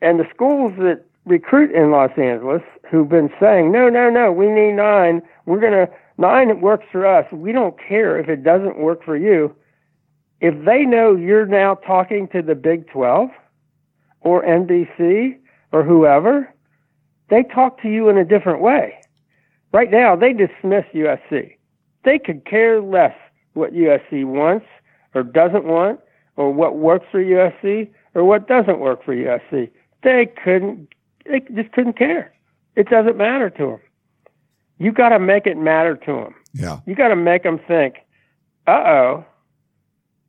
[0.00, 4.48] And the schools that recruit in Los Angeles who've been saying, no, no, no, we
[4.48, 5.22] need nine.
[5.46, 7.26] We're going to, nine it works for us.
[7.32, 9.54] We don't care if it doesn't work for you.
[10.40, 13.28] if they know you're now talking to the Big 12
[14.22, 15.36] or NBC
[15.72, 16.52] or whoever,
[17.30, 19.00] they talk to you in a different way.
[19.72, 21.56] Right now, they dismiss USC.
[22.04, 23.14] They could care less
[23.54, 24.66] what USC wants
[25.14, 26.00] or doesn't want
[26.36, 29.70] or what works for USC or what doesn't work for USC.
[30.02, 30.88] They couldn't,
[31.24, 32.32] they just couldn't care.
[32.74, 33.80] It doesn't matter to them.
[34.78, 36.34] You got to make it matter to them.
[36.54, 36.80] Yeah.
[36.86, 37.96] You got to make them think,
[38.66, 39.24] uh oh,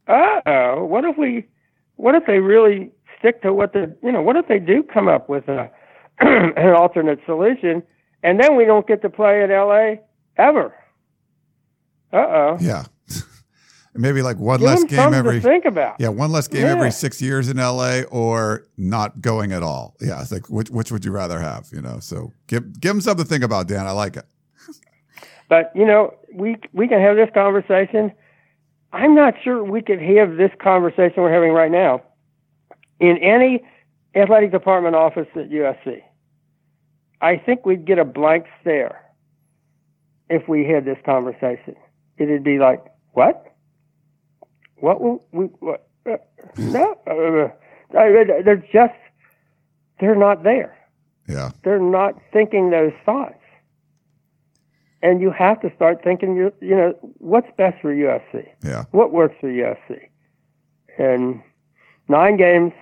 [0.08, 1.48] uh oh, what if we,
[1.96, 5.08] what if they really stick to what the, you know, what if they do come
[5.08, 5.72] up with a,
[6.58, 7.84] an alternate solution
[8.24, 9.96] and then we don't get to play in LA
[10.38, 10.74] ever?
[12.14, 12.58] Uh oh.
[12.60, 12.84] Yeah.
[13.94, 15.96] Maybe like one Give less game every to think about.
[16.00, 16.72] Yeah, one less game Yeah.
[16.72, 19.96] every six years in LA, or not going at all.
[20.00, 21.68] Yeah, it's like which which would you rather have?
[21.74, 23.86] You know, so give give them something to think about, Dan.
[23.88, 24.26] I like it.
[25.50, 28.14] But you know, we we can have this conversation.
[28.94, 32.02] I'm not sure we could have this conversation we're having right now
[33.02, 33.62] in any
[34.16, 36.02] athletic department office at USC.
[37.22, 39.04] I think we'd get a blank stare
[40.30, 41.76] if we had this conversation.
[42.18, 43.54] It'd be like, "What?
[44.78, 45.46] What will we?
[45.60, 45.88] What?
[46.06, 46.18] Uh,
[46.58, 48.96] no, uh, uh, they're just
[50.00, 50.78] they're not there."
[51.28, 53.36] Yeah, they're not thinking those thoughts.
[55.04, 58.48] And you have to start thinking, you you know, what's best for USC?
[58.64, 60.00] yeah, What works for USC?
[61.00, 61.42] And
[62.08, 62.74] nine games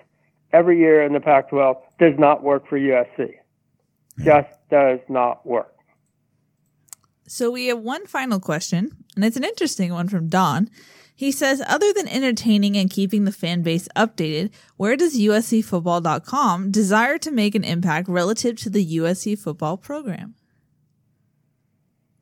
[0.52, 3.36] every year in the Pac 12 does not work for USC.
[4.24, 5.74] Just does not work.
[7.28, 10.70] So we have one final question, and it's an interesting one from Don.
[11.16, 17.18] He says, other than entertaining and keeping the fan base updated, where does USCfootball.com desire
[17.18, 20.36] to make an impact relative to the USC football program?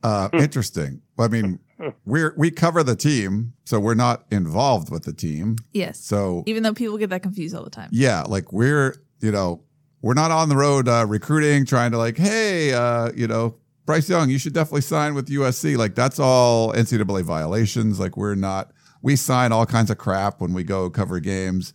[0.02, 1.02] uh, interesting.
[1.18, 1.58] I mean,
[2.04, 5.56] we're we cover the team, so we're not involved with the team.
[5.72, 6.00] Yes.
[6.00, 7.88] So Even though people get that confused all the time.
[7.92, 9.62] yeah, like we're you know
[10.02, 14.08] we're not on the road uh, recruiting, trying to like, hey, uh, you know, Bryce
[14.08, 15.76] Young, you should definitely sign with USC.
[15.76, 17.98] Like that's all NCAA violations.
[17.98, 18.70] Like we're not.
[19.00, 21.72] We sign all kinds of crap when we go cover games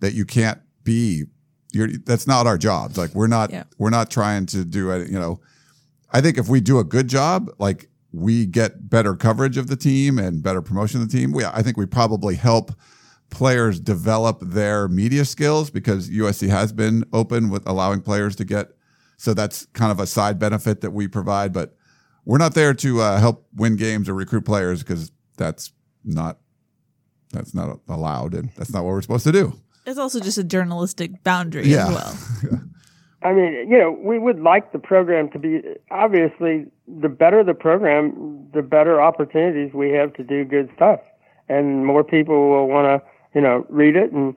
[0.00, 1.24] that you can't be.
[1.72, 2.96] You're, that's not our jobs.
[2.96, 3.50] Like we're not.
[3.50, 3.64] Yeah.
[3.78, 5.08] We're not trying to do it.
[5.08, 5.40] You know,
[6.12, 9.76] I think if we do a good job, like we get better coverage of the
[9.76, 11.32] team and better promotion of the team.
[11.32, 12.72] We, I think we probably help
[13.30, 18.68] players develop their media skills because USC has been open with allowing players to get.
[19.16, 21.74] So that's kind of a side benefit that we provide, but
[22.24, 25.72] we're not there to uh, help win games or recruit players because that's
[26.04, 26.38] not
[27.32, 29.52] that's not allowed and that's not what we're supposed to do.
[29.84, 31.88] It's also just a journalistic boundary Yeah.
[31.88, 31.94] as
[32.42, 32.60] well.
[33.22, 37.54] I mean, you know, we would like the program to be obviously the better the
[37.54, 41.00] program, the better opportunities we have to do good stuff,
[41.48, 44.34] and more people will want to, you know, read it and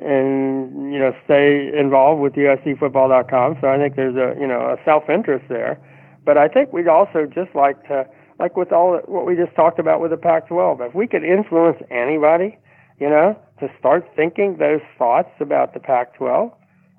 [0.00, 3.58] and you know stay involved with USCFootball.com.
[3.60, 5.78] So I think there's a you know a self interest there,
[6.24, 8.06] but I think we'd also just like to
[8.40, 10.88] like with all what we just talked about with the Pac-12.
[10.88, 12.58] If we could influence anybody,
[12.98, 16.52] you know, to start thinking those thoughts about the Pac-12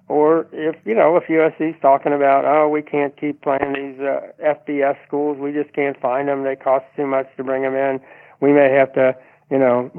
[0.08, 4.22] or if you know if USC's talking about oh we can't keep playing these uh,
[4.42, 8.00] FBS schools we just can't find them they cost too much to bring them in
[8.42, 9.16] we may have to
[9.50, 9.90] you know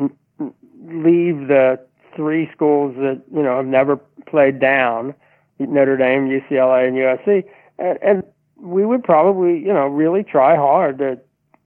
[0.87, 1.79] leave the
[2.15, 5.15] three schools that you know have never played down
[5.59, 7.45] Notre Dame UCLA and USC
[7.79, 8.23] and, and
[8.57, 11.19] we would probably you know really try hard to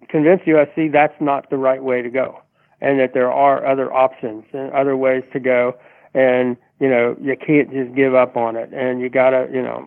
[0.09, 2.43] convince USC that's not the right way to go
[2.81, 5.77] and that there are other options and other ways to go.
[6.15, 8.71] And you know you can't just give up on it.
[8.73, 9.87] And you got to you know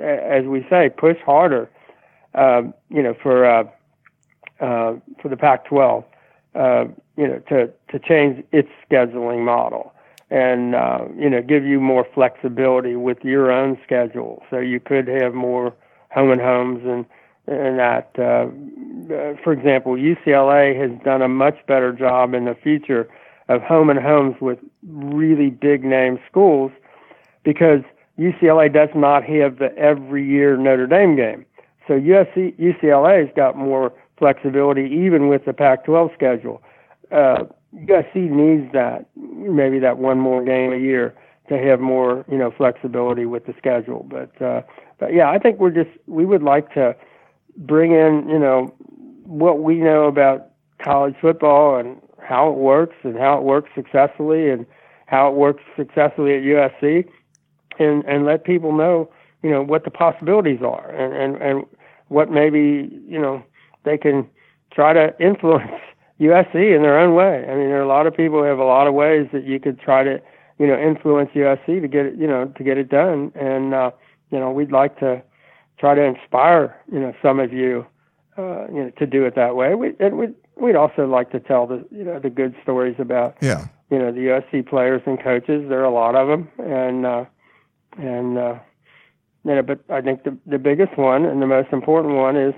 [0.00, 1.70] as we say push harder
[2.34, 3.64] um, you know for uh,
[4.60, 6.04] uh, for the Pac-12
[6.54, 6.84] uh,
[7.16, 9.92] you know to to change its scheduling model
[10.30, 15.06] and uh, you know give you more flexibility with your own schedule so you could
[15.08, 15.74] have more
[16.10, 17.04] home and homes and
[17.46, 18.46] and that uh,
[19.12, 23.08] uh, for example UCLA has done a much better job in the future
[23.48, 26.72] of home and homes with really big name schools
[27.44, 27.82] because
[28.18, 31.44] UCLA does not have the every year Notre Dame game.
[31.88, 36.62] So USC UCLA's got more flexibility even with the Pac-12 schedule.
[37.12, 37.44] Uh,
[37.74, 41.14] USC needs that maybe that one more game a year
[41.48, 44.06] to have more you know flexibility with the schedule.
[44.08, 44.62] But uh,
[44.98, 46.94] but yeah, I think we're just we would like to
[47.56, 48.74] bring in you know
[49.24, 50.48] what we know about
[50.82, 54.66] college football and how it works and how it works successfully and
[55.06, 57.08] how it works successfully at USC
[57.78, 59.10] and and let people know
[59.42, 61.64] you know what the possibilities are and and and
[62.08, 63.42] what maybe you know
[63.84, 64.28] they can
[64.72, 65.70] try to influence
[66.20, 67.44] USC in their own way.
[67.48, 69.44] I mean, there are a lot of people who have a lot of ways that
[69.44, 70.20] you could try to,
[70.58, 73.32] you know, influence USC to get it, you know, to get it done.
[73.34, 73.90] And uh,
[74.30, 75.22] you know, we'd like to
[75.78, 77.84] try to inspire, you know, some of you,
[78.38, 79.74] uh, you know, to do it that way.
[79.74, 83.36] We and we'd we'd also like to tell the, you know, the good stories about,
[83.40, 83.66] Yeah.
[83.90, 85.68] you know, the USC players and coaches.
[85.68, 87.24] There are a lot of them, and uh,
[87.98, 88.54] and uh,
[89.44, 92.54] you know, but I think the the biggest one and the most important one is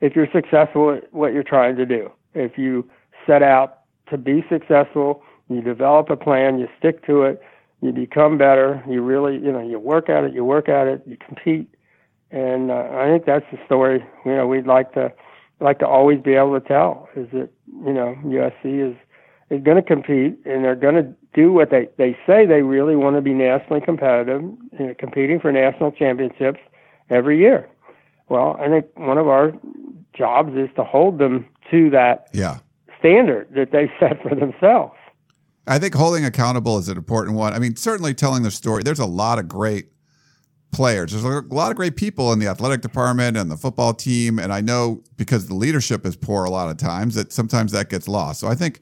[0.00, 2.10] if you're successful at what you're trying to do.
[2.38, 2.88] If you
[3.26, 3.80] set out
[4.10, 7.42] to be successful, you develop a plan, you stick to it,
[7.80, 8.82] you become better.
[8.88, 11.68] You really, you know, you work at it, you work at it, you compete,
[12.30, 14.04] and uh, I think that's the story.
[14.24, 15.12] You know, we'd like to
[15.60, 17.48] like to always be able to tell is that
[17.84, 18.96] you know USC is
[19.50, 22.96] is going to compete and they're going to do what they they say they really
[22.96, 26.60] want to be nationally competitive, you know, competing for national championships
[27.10, 27.68] every year.
[28.28, 29.52] Well, I think one of our
[30.14, 32.58] jobs is to hold them to that Yeah.
[32.98, 34.94] standard that they set for themselves.
[35.66, 37.52] I think holding accountable is an important one.
[37.52, 38.82] I mean, certainly telling the story.
[38.82, 39.88] There's a lot of great
[40.70, 41.12] players.
[41.12, 44.38] There's a lot of great people in the athletic department and the football team.
[44.38, 47.88] And I know because the leadership is poor a lot of times that sometimes that
[47.90, 48.40] gets lost.
[48.40, 48.80] So I think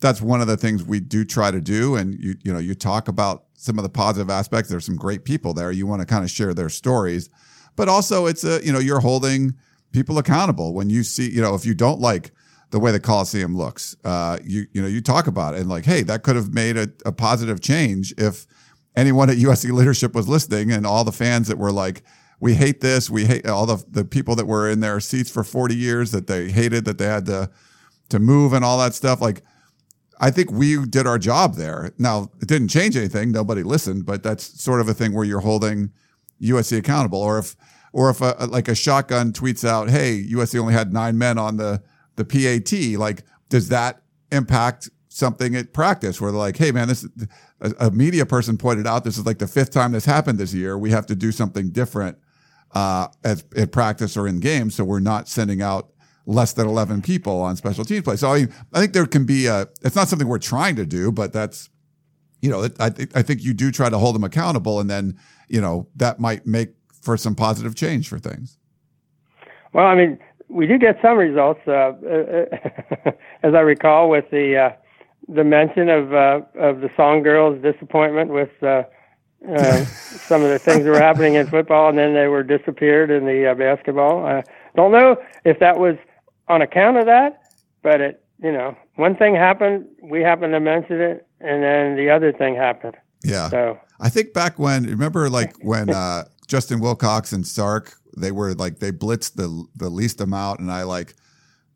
[0.00, 1.96] that's one of the things we do try to do.
[1.96, 4.68] And you, you know, you talk about some of the positive aspects.
[4.70, 5.72] There's some great people there.
[5.72, 7.28] You want to kind of share their stories,
[7.74, 9.54] but also it's a, you know, you're holding
[9.92, 12.32] people accountable when you see, you know, if you don't like
[12.70, 15.84] the way the Coliseum looks, uh, you, you know, you talk about it and like,
[15.84, 18.46] Hey, that could have made a, a positive change if,
[18.98, 22.02] anyone at USC leadership was listening and all the fans that were like,
[22.40, 23.08] we hate this.
[23.08, 26.26] We hate all the, the people that were in their seats for 40 years that
[26.26, 27.50] they hated that they had to,
[28.08, 29.20] to move and all that stuff.
[29.20, 29.42] Like,
[30.20, 31.92] I think we did our job there.
[31.96, 33.30] Now, it didn't change anything.
[33.30, 35.92] Nobody listened, but that's sort of a thing where you're holding
[36.42, 37.20] USC accountable.
[37.20, 37.56] Or if,
[37.98, 41.56] or if a, like a shotgun tweets out, Hey, USC only had nine men on
[41.56, 41.82] the,
[42.14, 42.96] the PAT.
[42.96, 47.04] Like, does that impact something at practice where they're like, Hey man, this
[47.60, 50.54] a, a media person pointed out, this is like the fifth time this happened this
[50.54, 50.78] year.
[50.78, 52.18] We have to do something different,
[52.72, 54.76] uh, at, at practice or in games.
[54.76, 55.90] So we're not sending out
[56.24, 58.14] less than 11 people on special teams play.
[58.14, 60.86] So I, mean, I think there can be a, it's not something we're trying to
[60.86, 61.68] do, but that's,
[62.42, 65.18] you know, I think, I think you do try to hold them accountable and then,
[65.48, 68.58] you know, that might make for some positive change for things.
[69.72, 70.18] Well, I mean,
[70.48, 71.92] we do get some results, uh,
[73.42, 74.70] as I recall, with the uh,
[75.28, 78.82] the mention of uh, of the song girls' disappointment with uh,
[79.46, 83.10] uh, some of the things that were happening in football, and then they were disappeared
[83.10, 84.24] in the uh, basketball.
[84.24, 84.42] I
[84.74, 85.96] don't know if that was
[86.48, 87.42] on account of that,
[87.82, 92.10] but it, you know, one thing happened, we happened to mention it, and then the
[92.10, 92.96] other thing happened.
[93.22, 93.50] Yeah.
[93.50, 98.54] So I think back when, remember like when uh, Justin Wilcox and Sark, they were
[98.54, 100.60] like, they blitzed the, the least amount.
[100.60, 101.14] And I like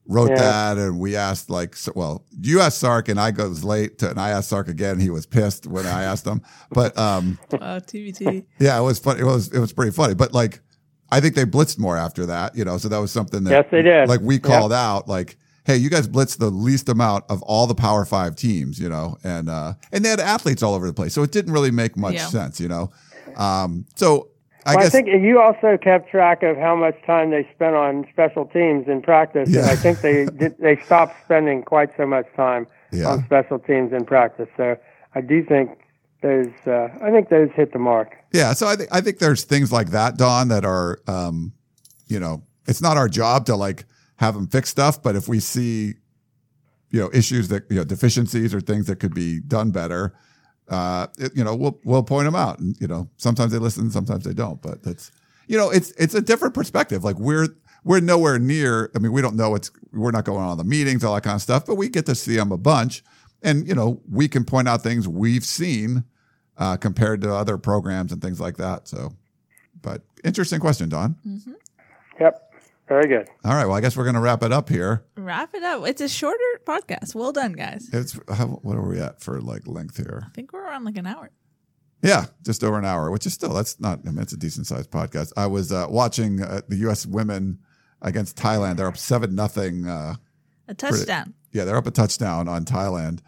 [0.07, 0.75] wrote Yeah.
[0.75, 4.11] that and we asked like, so, well, you asked Sark and I goes late to,
[4.11, 4.99] and I asked Sark again.
[4.99, 8.45] He was pissed when I asked him, but um, Wow, TBT.
[8.59, 9.20] yeah, it was funny.
[9.20, 10.61] It was, it was pretty funny, but like,
[11.12, 13.66] I think they blitzed more after that, you know, so that was something that Yes,
[13.70, 14.09] they did.
[14.09, 14.43] like we Yep.
[14.43, 18.35] called out like, Hey, you guys blitzed the least amount of all the power five
[18.35, 21.12] teams, you know, and, uh, and they had athletes all over the place.
[21.14, 22.27] So it didn't really make much Yeah.
[22.27, 22.91] sense, you know?
[23.37, 24.31] Um, so
[24.65, 28.07] I well, I think you also kept track of how much time they spent on
[28.13, 32.27] special teams in practice, and I think they did, they stopped spending quite so much
[32.37, 33.09] time Yeah.
[33.09, 34.49] on special teams in practice.
[34.57, 34.77] So
[35.15, 35.71] I do think
[36.23, 38.15] those uh, I think those hit the mark.
[38.33, 38.53] yeah.
[38.53, 41.53] So I think, I think there's things like that, Don, that are, um,
[42.07, 43.85] you know, it's not our job to like
[44.17, 45.95] have them fix stuff, but if we see,
[46.91, 50.15] you know, issues that, you know, deficiencies or things that could be done better,
[50.69, 53.91] uh, it, you know, we'll, we'll point them out and, you know, sometimes they listen,
[53.91, 55.11] sometimes they don't, but that's,
[55.47, 57.05] you know, it's, it's a different perspective.
[57.05, 57.49] Like we're,
[57.85, 61.05] we're nowhere near, I mean, we don't know what's, we're not going on the meetings,
[61.05, 63.03] all that kind of stuff, but we get to see them a bunch
[63.43, 66.05] and, you know, we can point out things we've seen,
[66.59, 68.87] uh, compared to other programs and things like that.
[68.87, 69.15] So,
[69.81, 71.17] but interesting question, Don.
[72.21, 72.52] Yep,
[72.93, 73.28] very good.
[73.45, 73.66] All right.
[73.66, 75.05] Well, I guess we're going to wrap it up here.
[75.16, 75.86] Wrap it up.
[75.86, 77.14] It's a shorter podcast.
[77.14, 77.88] Well done, guys.
[77.93, 80.24] It's how, what are we at for like length here?
[80.26, 81.30] I think we're around like an hour.
[82.03, 84.01] Yeah, just over an hour, which is still that's not.
[84.07, 85.32] I mean, it's a decent sized podcast.
[85.36, 87.07] I was uh, watching uh, the U.S.
[87.07, 87.59] women
[88.03, 88.76] against Thailand.
[88.76, 89.86] They're up seven nothing.
[89.86, 90.14] Uh,
[90.68, 91.34] A touchdown.
[91.53, 93.20] yeah, they're up a touchdown on Thailand.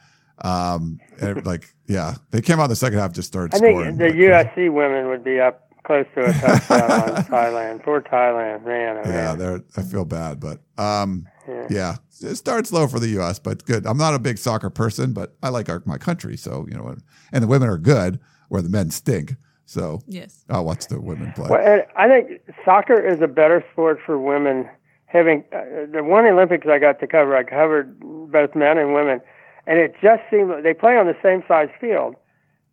[0.42, 3.96] Um, and like, yeah, they came out the second half, just started I scoring.
[3.96, 4.18] think the.
[4.24, 7.82] USC women would be up close to a touchdown on Thailand.
[7.82, 9.03] Poor Thailand, man.
[9.05, 9.64] Oh, Yeah, man.
[9.76, 11.66] I feel bad, but um, Yeah.
[11.70, 13.87] yeah, it starts slow for the U.S., but good.
[13.87, 16.97] I'm not a big soccer person, but I like our, my country, so you know,
[17.32, 18.18] and the women are good,
[18.49, 19.35] where the men stink.
[19.66, 20.45] So Yes.
[20.51, 21.49] I'll watch the women play.
[21.51, 24.68] Well, and I think soccer is a better sport for women.
[25.07, 29.20] Having uh, the one Olympics I got to cover, I covered both men and women,
[29.66, 32.16] and it just seems they play on the same size field,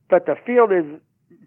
[0.09, 0.83] but the field is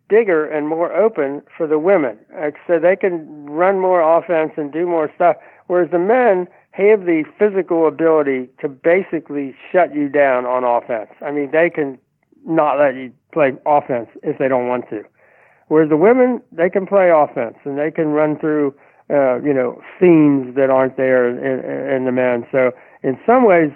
[0.08, 2.18] bigger and more open for the women,
[2.66, 5.36] so they can run more offense and do more stuff.
[5.66, 11.10] Whereas the men have the physical ability to basically shut you down on offense.
[11.24, 11.98] I mean, they can
[12.44, 15.02] not let you play offense if they don't want to.
[15.68, 18.74] Whereas the women, they can play offense and they can run through,
[19.08, 22.46] uh, you know, scenes that aren't there in, in the men.
[22.52, 23.70] So in some ways,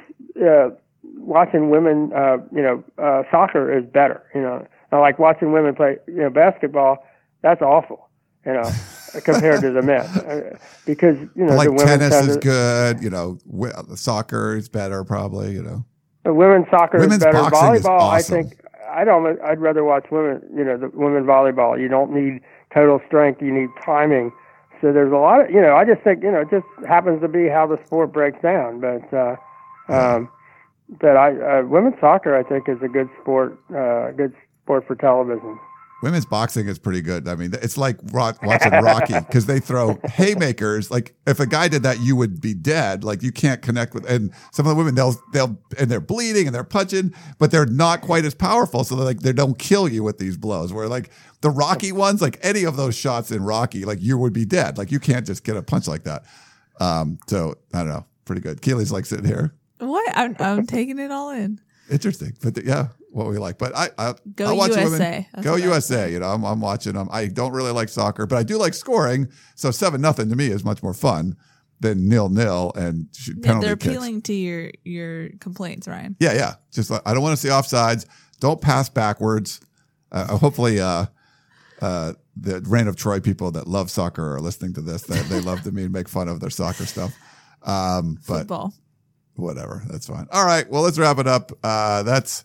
[0.44, 0.70] uh,
[1.16, 4.22] watching women, uh, you know, uh, soccer is better.
[4.34, 7.04] You know, I like watching women play, you know, basketball.
[7.42, 8.08] That's awful.
[8.44, 8.70] You know.
[9.24, 13.02] compared to the men, because you know like the tennis is to, good.
[13.02, 13.38] You know,
[13.94, 15.52] soccer is better, probably.
[15.52, 15.84] You know,
[16.24, 17.38] the women's soccer women's is better.
[17.38, 18.38] Volleyball, is awesome.
[18.38, 19.40] I think I don't.
[19.40, 20.42] I'd rather watch women.
[20.54, 21.80] You know, the women volleyball.
[21.80, 23.40] You don't need total strength.
[23.42, 24.32] You need timing.
[24.80, 25.50] So there's a lot of.
[25.50, 28.12] You know, I just think you know it just happens to be how the sport
[28.12, 28.80] breaks down.
[28.80, 29.36] But uh,
[29.88, 30.30] um,
[31.00, 33.58] but I uh, women's soccer I think is a good sport.
[33.74, 34.34] Uh, good
[34.68, 35.58] sport for television.
[36.02, 37.26] Women's boxing is pretty good.
[37.26, 40.90] I mean, it's like watching Rocky because they throw haymakers.
[40.90, 43.02] Like if a guy did that, you would be dead.
[43.02, 44.08] Like you can't connect with.
[44.08, 47.66] And some of the women, they'll they'll and they're bleeding and they're punching, but they're
[47.66, 48.84] not quite as powerful.
[48.84, 50.72] So like they don't kill you with these blows.
[50.72, 51.10] Where like
[51.40, 54.78] the Rocky ones, like any of those shots in Rocky, like you would be dead.
[54.78, 56.24] Like you can't just get a punch like that.
[56.78, 58.60] Um, so I don't know, pretty good.
[58.62, 59.52] Keely's like sitting here.
[59.78, 60.16] What?
[60.16, 61.60] I'm, I'm taking it all in.
[61.90, 63.58] Interesting, but the, yeah, what we like.
[63.58, 65.28] But I, I go I watch USA.
[65.42, 66.10] Go USA.
[66.10, 67.08] You know, I'm, I'm watching them.
[67.10, 69.28] I don't really like soccer, but I do like scoring.
[69.54, 71.36] So seven nothing to me is much more fun
[71.80, 73.06] than nil nil and
[73.42, 73.86] penalty They're kicks.
[73.86, 76.16] appealing to your your complaints, Ryan.
[76.20, 76.54] Yeah, yeah.
[76.72, 78.06] Just like, I don't want to see offsides.
[78.40, 79.60] Don't pass backwards.
[80.10, 81.06] Uh, hopefully, uh,
[81.80, 85.02] uh, the Reign of Troy people that love soccer are listening to this.
[85.02, 87.14] They, they love to me and make fun of their soccer stuff.
[87.62, 88.74] Um, but Football.
[89.34, 90.26] whatever, that's fine.
[90.32, 91.52] All right, well, let's wrap it up.
[91.62, 92.44] Uh, that's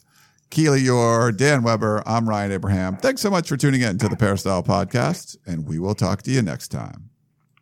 [0.54, 2.04] Keely Eure, Dan Weber.
[2.06, 2.98] I'm Ryan Abraham.
[2.98, 6.32] Thanks so much for tuning in to the Peristyle Podcast, and we will talk to
[6.32, 7.10] you next time.